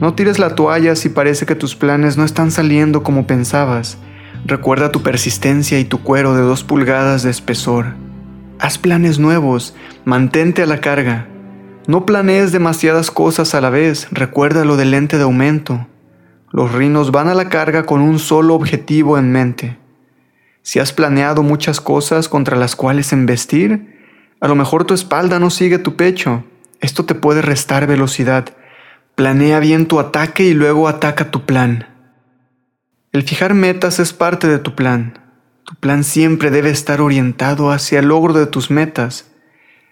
No 0.00 0.14
tires 0.14 0.38
la 0.38 0.54
toalla 0.54 0.94
si 0.94 1.08
parece 1.08 1.44
que 1.44 1.56
tus 1.56 1.74
planes 1.74 2.16
no 2.16 2.24
están 2.24 2.52
saliendo 2.52 3.02
como 3.02 3.26
pensabas. 3.26 3.98
Recuerda 4.46 4.92
tu 4.92 5.02
persistencia 5.02 5.80
y 5.80 5.84
tu 5.84 6.00
cuero 6.00 6.34
de 6.34 6.42
dos 6.42 6.62
pulgadas 6.62 7.24
de 7.24 7.30
espesor. 7.30 7.96
Haz 8.60 8.78
planes 8.78 9.18
nuevos, 9.18 9.74
mantente 10.04 10.62
a 10.62 10.66
la 10.66 10.80
carga. 10.80 11.26
No 11.88 12.06
planees 12.06 12.52
demasiadas 12.52 13.10
cosas 13.10 13.52
a 13.56 13.60
la 13.60 13.70
vez, 13.70 14.06
recuerda 14.12 14.64
lo 14.64 14.76
del 14.76 14.92
lente 14.92 15.16
de 15.16 15.24
aumento. 15.24 15.88
Los 16.52 16.72
rinos 16.72 17.10
van 17.10 17.28
a 17.28 17.34
la 17.34 17.48
carga 17.48 17.84
con 17.84 18.00
un 18.00 18.20
solo 18.20 18.54
objetivo 18.54 19.18
en 19.18 19.32
mente. 19.32 19.78
Si 20.68 20.78
has 20.80 20.92
planeado 20.92 21.42
muchas 21.42 21.80
cosas 21.80 22.28
contra 22.28 22.54
las 22.54 22.76
cuales 22.76 23.14
embestir, 23.14 23.96
a 24.38 24.48
lo 24.48 24.54
mejor 24.54 24.84
tu 24.84 24.92
espalda 24.92 25.38
no 25.38 25.48
sigue 25.48 25.78
tu 25.78 25.96
pecho. 25.96 26.44
Esto 26.80 27.06
te 27.06 27.14
puede 27.14 27.40
restar 27.40 27.86
velocidad. 27.86 28.50
Planea 29.14 29.60
bien 29.60 29.86
tu 29.86 29.98
ataque 29.98 30.42
y 30.42 30.52
luego 30.52 30.86
ataca 30.86 31.30
tu 31.30 31.46
plan. 31.46 31.86
El 33.12 33.22
fijar 33.22 33.54
metas 33.54 33.98
es 33.98 34.12
parte 34.12 34.46
de 34.46 34.58
tu 34.58 34.74
plan. 34.74 35.18
Tu 35.64 35.74
plan 35.76 36.04
siempre 36.04 36.50
debe 36.50 36.68
estar 36.68 37.00
orientado 37.00 37.70
hacia 37.70 38.00
el 38.00 38.08
logro 38.08 38.34
de 38.34 38.44
tus 38.44 38.70
metas. 38.70 39.30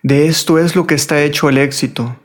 De 0.03 0.27
esto 0.27 0.59
es 0.59 0.77
lo 0.77 0.87
que 0.87 0.95
está 0.95 1.23
hecho 1.23 1.49
el 1.49 1.57
éxito. 1.57 2.17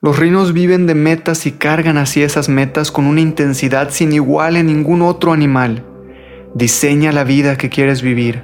Los 0.00 0.18
rinos 0.18 0.54
viven 0.54 0.86
de 0.86 0.94
metas 0.94 1.44
y 1.44 1.52
cargan 1.52 1.98
hacia 1.98 2.24
esas 2.24 2.48
metas 2.48 2.90
con 2.90 3.04
una 3.04 3.20
intensidad 3.20 3.90
sin 3.90 4.14
igual 4.14 4.56
en 4.56 4.68
ningún 4.68 5.02
otro 5.02 5.34
animal. 5.34 5.84
Diseña 6.54 7.12
la 7.12 7.24
vida 7.24 7.56
que 7.56 7.70
quieres 7.70 8.02
vivir. 8.02 8.42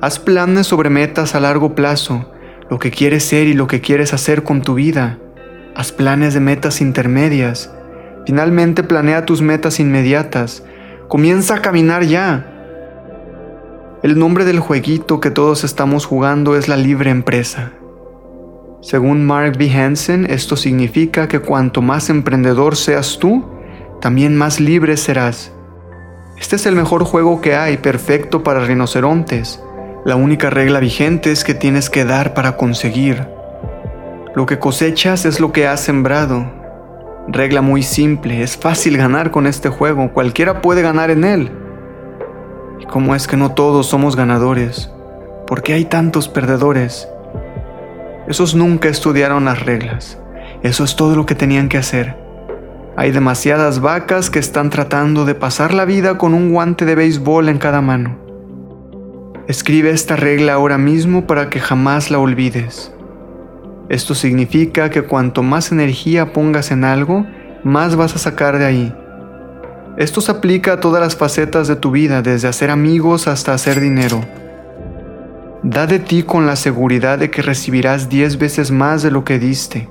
Haz 0.00 0.20
planes 0.20 0.68
sobre 0.68 0.90
metas 0.90 1.34
a 1.34 1.40
largo 1.40 1.74
plazo, 1.74 2.32
lo 2.70 2.78
que 2.78 2.92
quieres 2.92 3.24
ser 3.24 3.48
y 3.48 3.54
lo 3.54 3.66
que 3.66 3.80
quieres 3.80 4.14
hacer 4.14 4.44
con 4.44 4.62
tu 4.62 4.74
vida. 4.74 5.18
Haz 5.74 5.90
planes 5.90 6.34
de 6.34 6.40
metas 6.40 6.80
intermedias. 6.80 7.74
Finalmente 8.26 8.84
planea 8.84 9.26
tus 9.26 9.42
metas 9.42 9.80
inmediatas. 9.80 10.62
Comienza 11.08 11.56
a 11.56 11.62
caminar 11.62 12.04
ya. 12.04 12.46
El 14.04 14.20
nombre 14.20 14.44
del 14.44 14.60
jueguito 14.60 15.18
que 15.18 15.32
todos 15.32 15.64
estamos 15.64 16.06
jugando 16.06 16.56
es 16.56 16.68
la 16.68 16.76
libre 16.76 17.10
empresa. 17.10 17.72
Según 18.82 19.26
Mark 19.26 19.56
B. 19.58 19.68
Hansen, 19.68 20.26
esto 20.30 20.56
significa 20.56 21.26
que 21.26 21.40
cuanto 21.40 21.82
más 21.82 22.08
emprendedor 22.08 22.76
seas 22.76 23.18
tú, 23.18 23.44
también 24.00 24.36
más 24.36 24.60
libre 24.60 24.96
serás. 24.96 25.52
Este 26.42 26.56
es 26.56 26.66
el 26.66 26.74
mejor 26.74 27.04
juego 27.04 27.40
que 27.40 27.54
hay, 27.54 27.76
perfecto 27.76 28.42
para 28.42 28.64
rinocerontes. 28.64 29.62
La 30.04 30.16
única 30.16 30.50
regla 30.50 30.80
vigente 30.80 31.30
es 31.30 31.44
que 31.44 31.54
tienes 31.54 31.88
que 31.88 32.04
dar 32.04 32.34
para 32.34 32.56
conseguir. 32.56 33.28
Lo 34.34 34.44
que 34.44 34.58
cosechas 34.58 35.24
es 35.24 35.38
lo 35.38 35.52
que 35.52 35.68
has 35.68 35.78
sembrado. 35.78 36.44
Regla 37.28 37.62
muy 37.62 37.84
simple, 37.84 38.42
es 38.42 38.56
fácil 38.56 38.96
ganar 38.96 39.30
con 39.30 39.46
este 39.46 39.68
juego, 39.68 40.12
cualquiera 40.12 40.60
puede 40.60 40.82
ganar 40.82 41.12
en 41.12 41.22
él. 41.22 41.52
¿Y 42.80 42.86
cómo 42.86 43.14
es 43.14 43.28
que 43.28 43.36
no 43.36 43.52
todos 43.52 43.86
somos 43.86 44.16
ganadores? 44.16 44.90
¿Por 45.46 45.62
qué 45.62 45.74
hay 45.74 45.84
tantos 45.84 46.28
perdedores? 46.28 47.08
Esos 48.26 48.56
nunca 48.56 48.88
estudiaron 48.88 49.44
las 49.44 49.64
reglas. 49.64 50.18
Eso 50.64 50.82
es 50.82 50.96
todo 50.96 51.14
lo 51.14 51.24
que 51.24 51.36
tenían 51.36 51.68
que 51.68 51.78
hacer. 51.78 52.21
Hay 52.94 53.10
demasiadas 53.10 53.80
vacas 53.80 54.28
que 54.28 54.38
están 54.38 54.68
tratando 54.68 55.24
de 55.24 55.34
pasar 55.34 55.72
la 55.72 55.86
vida 55.86 56.18
con 56.18 56.34
un 56.34 56.52
guante 56.52 56.84
de 56.84 56.94
béisbol 56.94 57.48
en 57.48 57.56
cada 57.56 57.80
mano. 57.80 58.18
Escribe 59.48 59.90
esta 59.90 60.14
regla 60.14 60.52
ahora 60.52 60.76
mismo 60.76 61.26
para 61.26 61.48
que 61.48 61.58
jamás 61.58 62.10
la 62.10 62.18
olvides. 62.18 62.92
Esto 63.88 64.14
significa 64.14 64.90
que 64.90 65.02
cuanto 65.02 65.42
más 65.42 65.72
energía 65.72 66.34
pongas 66.34 66.70
en 66.70 66.84
algo, 66.84 67.26
más 67.64 67.96
vas 67.96 68.14
a 68.14 68.18
sacar 68.18 68.58
de 68.58 68.66
ahí. 68.66 68.94
Esto 69.96 70.20
se 70.20 70.30
aplica 70.30 70.74
a 70.74 70.80
todas 70.80 71.02
las 71.02 71.16
facetas 71.16 71.68
de 71.68 71.76
tu 71.76 71.90
vida, 71.92 72.20
desde 72.20 72.48
hacer 72.48 72.70
amigos 72.70 73.26
hasta 73.26 73.54
hacer 73.54 73.80
dinero. 73.80 74.20
Da 75.62 75.86
de 75.86 75.98
ti 75.98 76.24
con 76.24 76.46
la 76.46 76.56
seguridad 76.56 77.18
de 77.18 77.30
que 77.30 77.40
recibirás 77.40 78.10
diez 78.10 78.36
veces 78.36 78.70
más 78.70 79.02
de 79.02 79.10
lo 79.10 79.24
que 79.24 79.38
diste. 79.38 79.88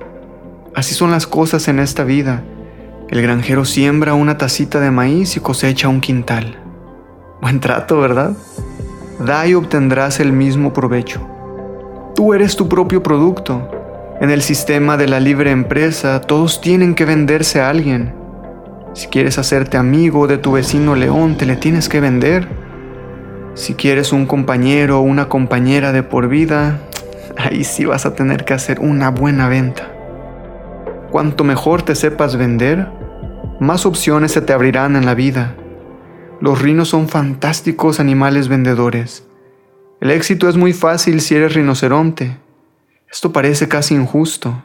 Así 0.75 0.93
son 0.93 1.09
las 1.11 1.25
cosas 1.25 1.67
en 1.67 1.79
esta 1.79 2.03
vida. 2.03 2.43
El 3.11 3.21
granjero 3.21 3.65
siembra 3.65 4.13
una 4.13 4.37
tacita 4.37 4.79
de 4.79 4.89
maíz 4.89 5.35
y 5.35 5.41
cosecha 5.41 5.89
un 5.89 5.99
quintal. 5.99 6.55
Buen 7.41 7.59
trato, 7.59 7.99
¿verdad? 7.99 8.31
Da 9.19 9.45
y 9.45 9.53
obtendrás 9.53 10.21
el 10.21 10.31
mismo 10.31 10.71
provecho. 10.71 11.19
Tú 12.15 12.33
eres 12.33 12.55
tu 12.55 12.69
propio 12.69 13.03
producto. 13.03 13.69
En 14.21 14.29
el 14.29 14.41
sistema 14.41 14.95
de 14.95 15.09
la 15.09 15.19
libre 15.19 15.51
empresa, 15.51 16.21
todos 16.21 16.61
tienen 16.61 16.95
que 16.95 17.03
venderse 17.03 17.59
a 17.59 17.69
alguien. 17.69 18.13
Si 18.93 19.07
quieres 19.07 19.37
hacerte 19.37 19.75
amigo 19.75 20.25
de 20.25 20.37
tu 20.37 20.53
vecino 20.53 20.95
león, 20.95 21.35
te 21.35 21.45
le 21.45 21.57
tienes 21.57 21.89
que 21.89 21.99
vender. 21.99 22.47
Si 23.55 23.73
quieres 23.73 24.13
un 24.13 24.25
compañero 24.25 24.99
o 24.99 25.01
una 25.01 25.27
compañera 25.27 25.91
de 25.91 26.03
por 26.03 26.29
vida, 26.29 26.79
ahí 27.35 27.65
sí 27.65 27.83
vas 27.83 28.05
a 28.05 28.15
tener 28.15 28.45
que 28.45 28.53
hacer 28.53 28.79
una 28.79 29.09
buena 29.09 29.49
venta. 29.49 29.91
Cuanto 31.11 31.43
mejor 31.43 31.81
te 31.81 31.93
sepas 31.93 32.37
vender, 32.37 33.00
más 33.61 33.85
opciones 33.85 34.31
se 34.31 34.41
te 34.41 34.53
abrirán 34.53 34.95
en 34.95 35.05
la 35.05 35.13
vida. 35.13 35.55
Los 36.41 36.63
rinos 36.63 36.89
son 36.89 37.07
fantásticos 37.07 37.99
animales 37.99 38.47
vendedores. 38.47 39.23
El 39.99 40.09
éxito 40.09 40.49
es 40.49 40.57
muy 40.57 40.73
fácil 40.73 41.21
si 41.21 41.35
eres 41.35 41.53
rinoceronte. 41.53 42.39
Esto 43.07 43.31
parece 43.31 43.67
casi 43.67 43.93
injusto. 43.93 44.63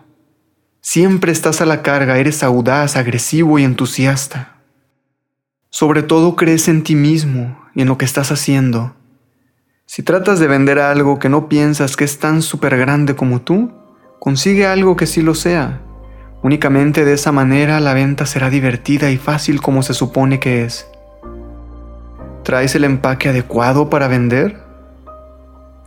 Siempre 0.80 1.30
estás 1.30 1.61
a 1.61 1.66
la 1.66 1.82
carga, 1.82 2.16
eres 2.16 2.42
audaz, 2.42 2.96
agresivo 2.96 3.59
y 3.59 3.64
entusiasta. 3.64 4.62
Sobre 5.68 6.02
todo 6.02 6.35
crees 6.35 6.66
en 6.66 6.82
ti 6.82 6.94
mismo 6.94 7.61
y 7.74 7.82
en 7.82 7.88
lo 7.88 7.98
que 7.98 8.06
estás 8.06 8.32
haciendo. 8.32 8.96
Si 9.85 10.02
tratas 10.02 10.40
de 10.40 10.46
vender 10.46 10.78
algo 10.78 11.18
que 11.18 11.28
no 11.28 11.50
piensas 11.50 11.96
que 11.98 12.04
es 12.04 12.18
tan 12.18 12.40
súper 12.40 12.78
grande 12.78 13.14
como 13.14 13.42
tú, 13.42 13.74
consigue 14.20 14.66
algo 14.66 14.96
que 14.96 15.06
sí 15.06 15.20
lo 15.20 15.35
sea. 15.35 15.82
Únicamente 16.46 17.04
de 17.04 17.14
esa 17.14 17.32
manera 17.32 17.80
la 17.80 17.92
venta 17.92 18.24
será 18.24 18.50
divertida 18.50 19.11
y 19.11 19.16
fácil 19.16 19.61
como 19.61 19.82
se 19.82 19.94
supone 19.94 20.38
que 20.38 20.62
es. 20.62 20.87
¿Traes 22.44 22.76
el 22.76 22.85
empaque 22.85 23.30
adecuado 23.30 23.90
para 23.90 24.06
vender? 24.06 24.56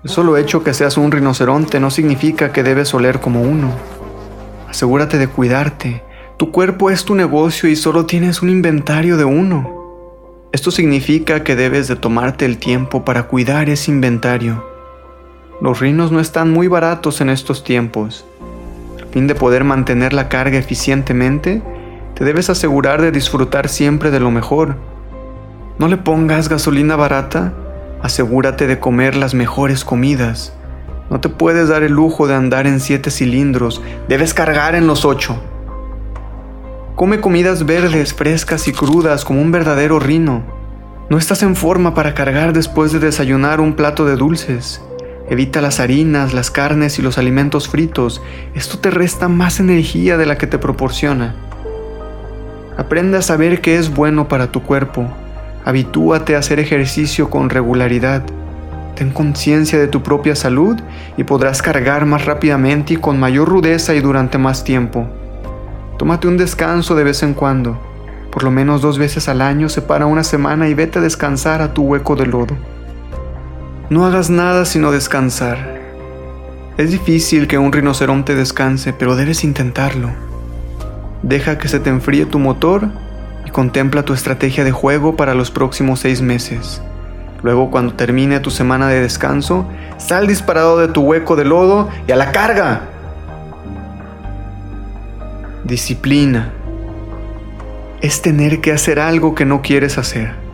El 0.04 0.10
solo 0.10 0.36
hecho 0.36 0.62
que 0.62 0.74
seas 0.74 0.98
un 0.98 1.14
rinoceronte 1.14 1.80
no 1.80 1.90
significa 1.90 2.52
que 2.52 2.64
debes 2.64 2.94
oler 2.94 3.22
como 3.22 3.42
uno. 3.42 3.72
Asegúrate 4.68 5.18
de 5.18 5.30
cuidarte. 5.30 6.04
Tu 6.36 6.52
cuerpo 6.52 6.90
es 6.90 7.06
tu 7.06 7.16
negocio 7.16 7.70
y 7.70 7.78
solo 7.78 8.06
tienes 8.06 8.42
un 8.42 8.50
inventario 8.50 9.16
de 9.16 9.24
uno. 9.24 10.44
Esto 10.52 10.72
significa 10.72 11.42
que 11.42 11.56
debes 11.56 11.88
de 11.88 11.96
tomarte 11.96 12.44
el 12.44 12.58
tiempo 12.58 13.06
para 13.06 13.28
cuidar 13.28 13.70
ese 13.70 13.92
inventario. 13.92 14.62
Los 15.62 15.80
rinos 15.80 16.12
no 16.12 16.20
están 16.20 16.52
muy 16.52 16.68
baratos 16.68 17.22
en 17.22 17.30
estos 17.30 17.64
tiempos. 17.64 18.26
Fin 19.12 19.28
de 19.28 19.36
poder 19.36 19.64
mantener 19.64 20.14
la 20.14 20.30
carga 20.30 20.58
eficientemente, 20.58 21.62
te 22.14 22.26
debes 22.26 22.50
asegurar 22.50 23.02
de 23.02 23.12
disfrutar 23.12 23.70
siempre 23.70 24.12
de 24.12 24.20
lo 24.20 24.30
mejor. 24.30 24.76
No 25.80 25.88
le 25.88 25.98
pongas 25.98 26.50
gasolina 26.50 26.96
barata, 26.96 27.54
asegúrate 28.02 28.68
de 28.68 28.80
comer 28.80 29.16
las 29.16 29.34
mejores 29.34 29.86
comidas. 29.86 30.54
No 31.10 31.22
te 31.22 31.30
puedes 31.30 31.70
dar 31.70 31.82
el 31.82 31.94
lujo 31.94 32.28
de 32.28 32.36
andar 32.36 32.68
en 32.68 32.80
siete 32.80 33.10
cilindros, 33.10 33.82
debes 34.08 34.34
cargar 34.34 34.76
en 34.76 34.86
los 34.86 35.06
ocho. 35.06 35.42
Come 36.96 37.22
comidas 37.22 37.66
verdes, 37.66 38.14
frescas 38.14 38.68
y 38.68 38.74
crudas 38.74 39.26
como 39.26 39.42
un 39.42 39.52
verdadero 39.52 40.00
rino. 40.00 40.44
No 41.10 41.18
estás 41.18 41.42
en 41.42 41.56
forma 41.56 41.96
para 41.96 42.14
cargar 42.14 42.54
después 42.54 42.92
de 42.92 43.00
desayunar 43.00 43.62
un 43.62 43.74
plato 43.74 44.06
de 44.06 44.18
dulces. 44.18 44.82
Evita 45.30 45.62
las 45.62 45.80
harinas, 45.80 46.34
las 46.34 46.50
carnes 46.50 46.98
y 46.98 47.04
los 47.04 47.20
alimentos 47.20 47.70
fritos. 47.70 48.22
Esto 48.56 48.80
te 48.80 48.90
resta 48.90 49.28
más 49.28 49.60
energía 49.60 50.18
de 50.18 50.26
la 50.26 50.38
que 50.38 50.48
te 50.48 50.58
proporciona. 50.58 51.36
Aprende 52.78 53.18
a 53.18 53.22
saber 53.22 53.62
qué 53.62 53.78
es 53.78 53.94
bueno 53.94 54.28
para 54.28 54.52
tu 54.52 54.64
cuerpo. 54.64 55.06
Habitúate 55.66 56.36
a 56.36 56.40
hacer 56.40 56.60
ejercicio 56.60 57.30
con 57.30 57.50
regularidad. 57.50 58.24
Ten 58.96 59.12
conciencia 59.12 59.78
de 59.78 59.88
tu 59.88 60.02
propia 60.02 60.36
salud 60.36 60.78
y 61.16 61.24
podrás 61.24 61.62
cargar 61.62 62.08
más 62.08 62.26
rápidamente 62.26 62.96
y 62.96 62.98
con 62.98 63.20
mayor 63.20 63.48
rudeza 63.48 63.94
y 63.94 64.00
durante 64.00 64.40
más 64.40 64.64
tiempo. 64.64 65.08
Tómate 66.00 66.28
un 66.28 66.38
descanso 66.38 66.96
de 66.96 67.04
vez 67.04 67.22
en 67.22 67.36
cuando. 67.36 67.80
Por 68.32 68.44
lo 68.44 68.50
menos 68.50 68.82
dos 68.82 68.98
veces 68.98 69.30
al 69.30 69.42
año 69.42 69.70
separa 69.70 70.06
una 70.06 70.24
semana 70.24 70.70
y 70.70 70.74
vete 70.74 70.98
a 70.98 71.02
descansar 71.04 71.62
a 71.62 71.74
tu 71.74 71.84
hueco 71.84 72.16
de 72.16 72.26
lodo. 72.26 72.58
No 73.90 74.06
hagas 74.06 74.30
nada 74.30 74.66
sino 74.66 74.92
descansar. 74.92 75.80
Es 76.78 76.92
difícil 76.92 77.48
que 77.48 77.58
un 77.58 77.72
rinoceronte 77.72 78.36
descanse, 78.36 78.94
pero 78.94 79.16
debes 79.16 79.44
intentarlo. 79.44 80.12
Deja 81.24 81.58
que 81.58 81.68
se 81.68 81.80
te 81.80 81.90
enfríe 81.90 82.28
tu 82.28 82.38
motor 82.38 82.88
y 83.48 83.50
contempla 83.50 84.04
tu 84.04 84.14
estrategia 84.14 84.64
de 84.64 84.72
juego 84.72 85.16
para 85.16 85.34
los 85.34 85.50
próximos 85.50 86.02
seis 86.02 86.22
meses. 86.22 86.84
Luego, 87.42 87.72
cuando 87.72 87.96
termine 87.96 88.40
tu 88.40 88.52
semana 88.52 88.88
de 88.90 89.02
descanso, 89.02 89.66
sal 89.98 90.28
disparado 90.28 90.78
de 90.78 90.90
tu 90.90 91.02
hueco 91.02 91.36
de 91.36 91.46
lodo 91.46 91.90
y 92.08 92.12
a 92.12 92.16
la 92.16 92.32
carga. 92.32 92.82
Disciplina. 95.64 96.54
Es 98.02 98.22
tener 98.22 98.62
que 98.62 98.72
hacer 98.72 99.00
algo 99.00 99.34
que 99.34 99.46
no 99.46 99.64
quieres 99.64 99.98
hacer. 99.98 100.49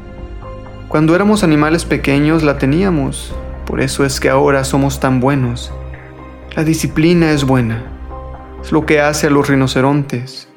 Cuando 0.95 1.13
éramos 1.13 1.43
animales 1.43 1.83
pequeños 1.83 2.41
la 2.41 2.57
teníamos, 2.57 3.35
por 3.65 3.81
eso 3.81 4.05
es 4.05 4.21
que 4.21 4.29
ahora 4.29 4.63
somos 4.63 5.01
tan 5.01 5.19
buenos. 5.19 5.73
La 6.55 6.63
disciplina 6.63 7.31
es 7.31 7.43
buena, 7.43 7.83
es 8.63 8.71
lo 8.71 8.85
que 8.85 9.01
hace 9.01 9.27
a 9.27 9.29
los 9.29 9.49
rinocerontes. 9.49 10.47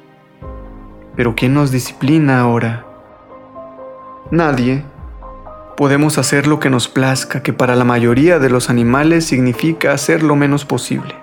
Pero 1.17 1.35
¿quién 1.35 1.53
nos 1.53 1.71
disciplina 1.71 2.39
ahora? 2.39 2.85
Nadie. 4.31 4.85
Podemos 5.75 6.17
hacer 6.17 6.47
lo 6.47 6.61
que 6.61 6.69
nos 6.69 6.87
plazca, 6.87 7.43
que 7.43 7.51
para 7.51 7.75
la 7.75 7.83
mayoría 7.83 8.39
de 8.39 8.49
los 8.49 8.69
animales 8.69 9.25
significa 9.25 9.91
hacer 9.91 10.23
lo 10.23 10.37
menos 10.37 10.63
posible. 10.63 11.15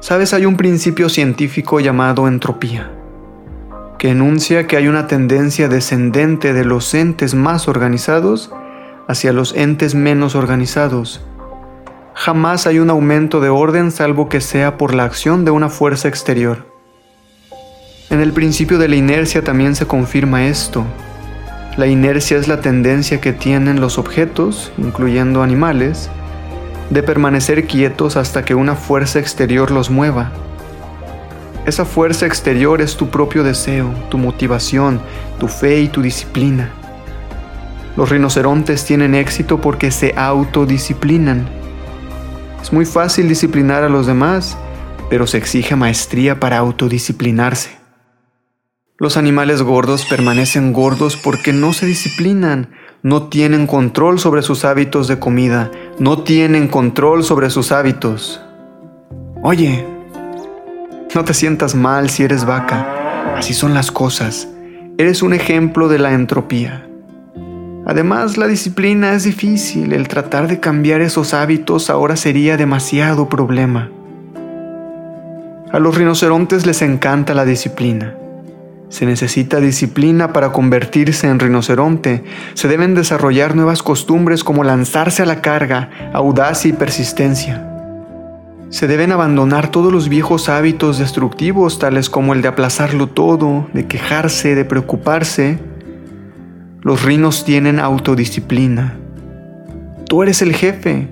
Sabes, 0.00 0.32
hay 0.32 0.46
un 0.46 0.56
principio 0.56 1.10
científico 1.10 1.80
llamado 1.80 2.28
entropía 2.28 2.95
que 3.98 4.10
enuncia 4.10 4.66
que 4.66 4.76
hay 4.76 4.88
una 4.88 5.06
tendencia 5.06 5.68
descendente 5.68 6.52
de 6.52 6.64
los 6.64 6.92
entes 6.94 7.34
más 7.34 7.68
organizados 7.68 8.50
hacia 9.08 9.32
los 9.32 9.54
entes 9.54 9.94
menos 9.94 10.34
organizados. 10.34 11.24
Jamás 12.14 12.66
hay 12.66 12.78
un 12.78 12.90
aumento 12.90 13.40
de 13.40 13.48
orden 13.48 13.90
salvo 13.90 14.28
que 14.28 14.40
sea 14.40 14.78
por 14.78 14.94
la 14.94 15.04
acción 15.04 15.44
de 15.44 15.50
una 15.50 15.68
fuerza 15.68 16.08
exterior. 16.08 16.66
En 18.10 18.20
el 18.20 18.32
principio 18.32 18.78
de 18.78 18.88
la 18.88 18.96
inercia 18.96 19.42
también 19.44 19.74
se 19.74 19.86
confirma 19.86 20.46
esto. 20.46 20.84
La 21.76 21.86
inercia 21.86 22.38
es 22.38 22.48
la 22.48 22.60
tendencia 22.60 23.20
que 23.20 23.32
tienen 23.32 23.80
los 23.80 23.98
objetos, 23.98 24.72
incluyendo 24.78 25.42
animales, 25.42 26.08
de 26.90 27.02
permanecer 27.02 27.66
quietos 27.66 28.16
hasta 28.16 28.44
que 28.44 28.54
una 28.54 28.76
fuerza 28.76 29.18
exterior 29.18 29.70
los 29.70 29.90
mueva. 29.90 30.32
Esa 31.66 31.84
fuerza 31.84 32.26
exterior 32.26 32.80
es 32.80 32.96
tu 32.96 33.08
propio 33.08 33.42
deseo, 33.42 33.92
tu 34.08 34.18
motivación, 34.18 35.00
tu 35.40 35.48
fe 35.48 35.80
y 35.80 35.88
tu 35.88 36.00
disciplina. 36.00 36.70
Los 37.96 38.08
rinocerontes 38.10 38.84
tienen 38.84 39.16
éxito 39.16 39.60
porque 39.60 39.90
se 39.90 40.14
autodisciplinan. 40.16 41.48
Es 42.62 42.72
muy 42.72 42.84
fácil 42.84 43.28
disciplinar 43.28 43.82
a 43.82 43.88
los 43.88 44.06
demás, 44.06 44.56
pero 45.10 45.26
se 45.26 45.38
exige 45.38 45.74
maestría 45.74 46.38
para 46.38 46.58
autodisciplinarse. 46.58 47.70
Los 48.96 49.16
animales 49.16 49.60
gordos 49.60 50.06
permanecen 50.06 50.72
gordos 50.72 51.16
porque 51.16 51.52
no 51.52 51.72
se 51.72 51.86
disciplinan, 51.86 52.70
no 53.02 53.24
tienen 53.24 53.66
control 53.66 54.20
sobre 54.20 54.42
sus 54.42 54.64
hábitos 54.64 55.08
de 55.08 55.18
comida, 55.18 55.72
no 55.98 56.22
tienen 56.22 56.68
control 56.68 57.24
sobre 57.24 57.50
sus 57.50 57.72
hábitos. 57.72 58.40
Oye, 59.42 59.95
no 61.16 61.24
te 61.24 61.32
sientas 61.32 61.74
mal 61.74 62.10
si 62.10 62.24
eres 62.24 62.44
vaca. 62.44 63.34
Así 63.38 63.54
son 63.54 63.72
las 63.72 63.90
cosas. 63.90 64.48
Eres 64.98 65.22
un 65.22 65.32
ejemplo 65.32 65.88
de 65.88 65.98
la 65.98 66.12
entropía. 66.12 66.86
Además, 67.86 68.36
la 68.36 68.46
disciplina 68.46 69.14
es 69.14 69.24
difícil. 69.24 69.94
El 69.94 70.08
tratar 70.08 70.46
de 70.46 70.60
cambiar 70.60 71.00
esos 71.00 71.32
hábitos 71.32 71.88
ahora 71.88 72.16
sería 72.16 72.58
demasiado 72.58 73.30
problema. 73.30 73.90
A 75.72 75.78
los 75.78 75.96
rinocerontes 75.96 76.66
les 76.66 76.82
encanta 76.82 77.32
la 77.32 77.46
disciplina. 77.46 78.14
Se 78.90 79.06
necesita 79.06 79.58
disciplina 79.58 80.34
para 80.34 80.52
convertirse 80.52 81.28
en 81.28 81.38
rinoceronte. 81.38 82.24
Se 82.52 82.68
deben 82.68 82.94
desarrollar 82.94 83.56
nuevas 83.56 83.82
costumbres 83.82 84.44
como 84.44 84.64
lanzarse 84.64 85.22
a 85.22 85.26
la 85.26 85.40
carga, 85.40 85.88
audacia 86.12 86.68
y 86.68 86.72
persistencia. 86.74 87.65
Se 88.68 88.88
deben 88.88 89.12
abandonar 89.12 89.70
todos 89.70 89.92
los 89.92 90.08
viejos 90.08 90.48
hábitos 90.48 90.98
destructivos, 90.98 91.78
tales 91.78 92.10
como 92.10 92.34
el 92.34 92.42
de 92.42 92.48
aplazarlo 92.48 93.06
todo, 93.06 93.68
de 93.72 93.86
quejarse, 93.86 94.56
de 94.56 94.64
preocuparse. 94.64 95.60
Los 96.82 97.04
rinos 97.04 97.44
tienen 97.44 97.78
autodisciplina. 97.78 98.98
Tú 100.08 100.22
eres 100.22 100.42
el 100.42 100.54
jefe. 100.54 101.08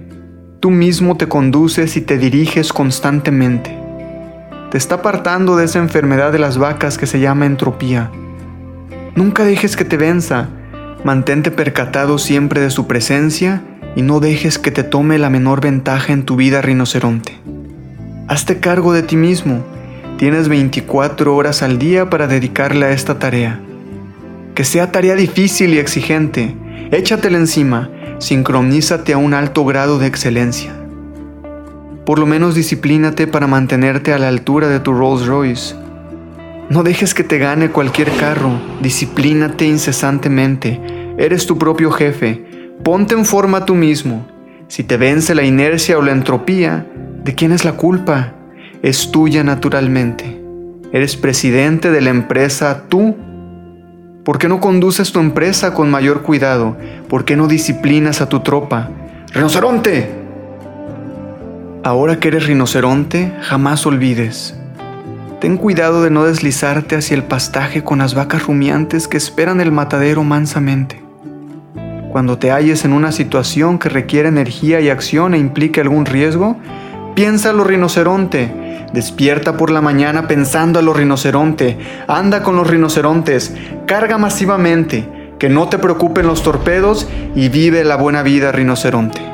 Tú 0.59 0.71
mismo 0.71 1.17
te 1.17 1.29
conduces 1.29 1.97
y 1.97 2.01
te 2.01 2.19
diriges 2.19 2.73
constantemente. 2.73 3.79
Te 4.71 4.79
está 4.79 4.97
apartando 4.97 5.57
de 5.57 5.67
esa 5.67 5.79
enfermedad 5.79 6.33
de 6.33 6.41
las 6.41 6.59
vacas 6.59 6.99
que 6.99 7.07
se 7.07 7.21
llama 7.21 7.47
entropía. 7.47 8.11
Nunca 9.15 9.45
dejes 9.45 9.77
que 9.77 9.85
te 9.85 9.97
venza. 9.97 10.49
Mantente 11.05 11.53
percatado 11.53 12.19
siempre 12.19 12.61
de 12.61 12.71
su 12.71 12.89
presencia 12.89 13.63
y 13.97 14.03
no 14.03 14.21
dejes 14.21 14.59
que 14.59 14.71
te 14.71 14.83
tome 14.83 15.19
la 15.19 15.31
menor 15.31 15.61
ventaja 15.61 16.13
en 16.13 16.25
tu 16.25 16.37
vida 16.37 16.63
rinoceronte. 16.63 17.39
Hazte 18.27 18.59
cargo 18.59 18.93
de 18.93 19.03
ti 19.03 19.17
mismo. 19.17 19.63
Tienes 20.19 20.49
24 20.49 21.35
horas 21.35 21.63
al 21.63 21.79
día 21.79 22.09
para 22.09 22.27
dedicarle 22.27 22.87
a 22.87 22.91
esta 22.91 23.19
tarea. 23.19 23.61
Que 24.55 24.65
sea 24.65 24.93
tarea 24.93 25.15
difícil 25.15 25.75
y 25.75 25.79
exigente, 25.79 26.55
échatela 26.91 27.39
encima, 27.39 27.91
sincronízate 28.19 29.13
a 29.13 29.19
un 29.19 29.35
alto 29.35 29.65
grado 29.65 29.99
de 29.99 30.07
excelencia. 30.07 30.73
Por 32.07 32.19
lo 32.19 32.27
menos 32.27 32.55
disciplínate 32.55 33.27
para 33.27 33.47
mantenerte 33.47 34.13
a 34.13 34.19
la 34.19 34.29
altura 34.29 34.69
de 34.69 34.81
tu 34.81 34.93
Rolls 34.93 35.27
Royce. 35.27 35.75
No 36.71 36.83
dejes 36.83 37.15
que 37.15 37.25
te 37.25 37.39
gane 37.39 37.71
cualquier 37.71 38.11
carro, 38.17 38.53
disciplínate 38.83 39.67
incesantemente, 39.67 40.81
eres 41.19 41.47
tu 41.47 41.59
propio 41.59 41.91
jefe, 41.91 42.54
Ponte 42.85 43.15
en 43.15 43.25
forma 43.25 43.65
tú 43.65 43.75
mismo. 43.75 44.27
Si 44.69 44.85
te 44.85 44.99
vence 44.99 45.35
la 45.35 45.43
inercia 45.43 45.97
o 45.97 46.03
la 46.03 46.13
entropía, 46.13 46.87
¿de 47.25 47.35
quién 47.35 47.51
es 47.51 47.65
la 47.65 47.73
culpa? 47.73 48.35
Es 48.83 49.11
tuya 49.11 49.43
naturalmente. 49.43 50.39
Eres 50.93 51.17
presidente 51.17 51.91
de 51.91 52.03
la 52.03 52.11
empresa 52.11 52.83
tú. 52.91 53.17
¿Por 54.23 54.37
qué 54.37 54.49
no 54.49 54.61
conduces 54.61 55.13
tu 55.13 55.21
empresa 55.21 55.73
con 55.73 55.91
mayor 55.91 56.21
cuidado? 56.21 56.77
¿Por 57.09 57.25
qué 57.25 57.37
no 57.37 57.49
disciplinas 57.49 58.21
a 58.21 58.29
tu 58.29 58.41
tropa? 58.41 58.91
¡Rinoceronte! 59.33 60.11
Ahora 61.85 62.21
que 62.21 62.29
eres 62.29 62.47
rinoceronte, 62.47 63.33
jamás 63.41 63.87
olvides. 63.87 64.55
Ten 65.41 65.57
cuidado 65.57 66.03
de 66.03 66.11
no 66.11 66.25
deslizarte 66.25 66.97
hacia 66.97 67.15
el 67.15 67.25
pastaje 67.25 67.83
con 67.83 68.01
las 68.01 68.15
vacas 68.15 68.47
rumiantes 68.47 69.09
que 69.09 69.17
esperan 69.17 69.63
el 69.63 69.73
matadero 69.73 70.23
mansamente. 70.23 71.04
Cuando 72.15 72.39
te 72.39 72.53
halles 72.53 72.85
en 72.85 72.93
una 72.93 73.11
situación 73.11 73.81
que 73.81 73.89
requiere 73.89 74.29
energía 74.29 74.81
y 74.81 74.89
acción 74.89 75.35
e 75.35 75.39
implique 75.39 75.81
algún 75.81 76.07
riesgo, 76.07 76.57
piensa 77.17 77.51
a 77.51 77.65
rinoceronte. 77.65 78.87
Despierta 78.93 79.57
por 79.57 79.73
la 79.73 79.81
mañana 79.81 80.29
pensando 80.29 80.79
a 80.79 80.83
lo 80.83 80.95
rinoceronte. 80.95 81.77
Anda 82.07 82.45
con 82.45 82.55
los 82.55 82.69
rinocerontes. 82.69 83.53
Carga 83.87 84.17
masivamente. 84.17 85.35
Que 85.41 85.49
no 85.49 85.69
te 85.69 85.81
preocupen 85.81 86.29
los 86.29 86.45
torpedos 86.45 87.09
y 87.35 87.49
vive 87.49 87.83
la 87.83 87.97
buena 87.97 88.23
vida 88.23 88.53
rinoceronte. 88.53 89.34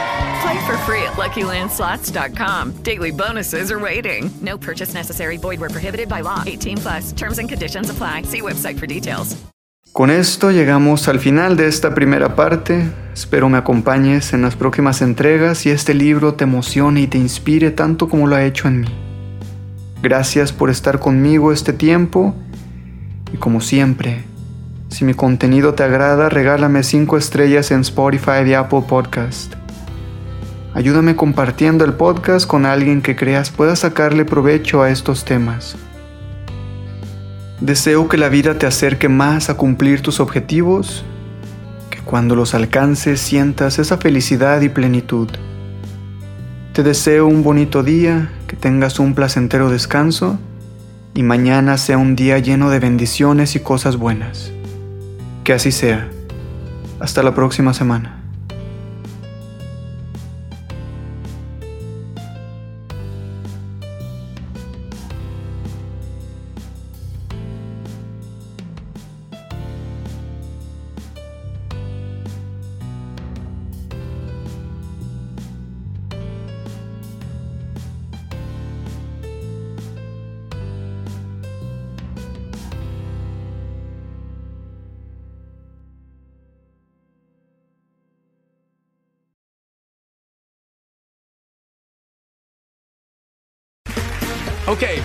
Play 0.41 0.65
for 0.65 0.77
free 0.85 1.03
at 1.03 1.13
LuckyLandSlots.com. 1.17 2.83
Daily 2.83 3.11
bonuses 3.11 3.71
are 3.71 3.79
waiting. 3.79 4.31
No 4.41 4.57
purchase 4.57 4.93
necessary. 4.93 5.37
Void 5.37 5.59
where 5.59 5.69
prohibited 5.69 6.07
by 6.07 6.21
law. 6.21 6.43
18 6.45 6.77
plus. 6.77 7.11
Terms 7.13 7.37
and 7.39 7.47
conditions 7.47 7.89
apply. 7.89 8.23
See 8.23 8.41
website 8.41 8.79
for 8.79 8.87
details. 8.87 9.37
Con 9.93 10.09
esto 10.09 10.51
llegamos 10.51 11.09
al 11.09 11.19
final 11.19 11.57
de 11.57 11.67
esta 11.67 11.93
primera 11.93 12.35
parte. 12.35 12.89
Espero 13.13 13.49
me 13.49 13.57
acompañes 13.57 14.31
en 14.31 14.41
las 14.41 14.55
próximas 14.55 15.01
entregas 15.01 15.65
y 15.65 15.69
este 15.69 15.93
libro 15.93 16.35
te 16.35 16.45
emocione 16.45 17.01
y 17.01 17.07
te 17.07 17.17
inspire 17.17 17.71
tanto 17.71 18.07
como 18.07 18.25
lo 18.25 18.37
ha 18.37 18.45
hecho 18.45 18.69
en 18.69 18.81
mí. 18.81 18.87
Gracias 20.01 20.53
por 20.53 20.69
estar 20.69 20.99
conmigo 20.99 21.51
este 21.51 21.73
tiempo 21.73 22.33
y 23.33 23.37
como 23.37 23.59
siempre, 23.59 24.23
si 24.87 25.03
mi 25.03 25.13
contenido 25.13 25.73
te 25.73 25.83
agrada, 25.83 26.29
regálame 26.29 26.83
5 26.83 27.17
estrellas 27.17 27.69
en 27.71 27.81
Spotify 27.81 28.47
y 28.47 28.53
Apple 28.53 28.83
Podcast. 28.87 29.60
Ayúdame 30.73 31.17
compartiendo 31.17 31.83
el 31.83 31.93
podcast 31.93 32.47
con 32.47 32.65
alguien 32.65 33.01
que 33.01 33.17
creas 33.17 33.49
pueda 33.49 33.75
sacarle 33.75 34.23
provecho 34.23 34.81
a 34.81 34.89
estos 34.89 35.25
temas. 35.25 35.75
Deseo 37.59 38.07
que 38.07 38.17
la 38.17 38.29
vida 38.29 38.57
te 38.57 38.65
acerque 38.65 39.09
más 39.09 39.49
a 39.49 39.57
cumplir 39.57 40.01
tus 40.01 40.21
objetivos, 40.21 41.03
que 41.89 41.99
cuando 41.99 42.37
los 42.37 42.53
alcances 42.53 43.19
sientas 43.19 43.79
esa 43.79 43.97
felicidad 43.97 44.61
y 44.61 44.69
plenitud. 44.69 45.27
Te 46.71 46.83
deseo 46.83 47.27
un 47.27 47.43
bonito 47.43 47.83
día, 47.83 48.31
que 48.47 48.55
tengas 48.55 48.97
un 48.97 49.13
placentero 49.13 49.69
descanso 49.69 50.39
y 51.13 51.23
mañana 51.23 51.77
sea 51.77 51.97
un 51.97 52.15
día 52.15 52.39
lleno 52.39 52.69
de 52.69 52.79
bendiciones 52.79 53.57
y 53.57 53.59
cosas 53.59 53.97
buenas. 53.97 54.53
Que 55.43 55.51
así 55.51 55.73
sea. 55.73 56.09
Hasta 57.01 57.23
la 57.23 57.35
próxima 57.35 57.73
semana. 57.73 58.20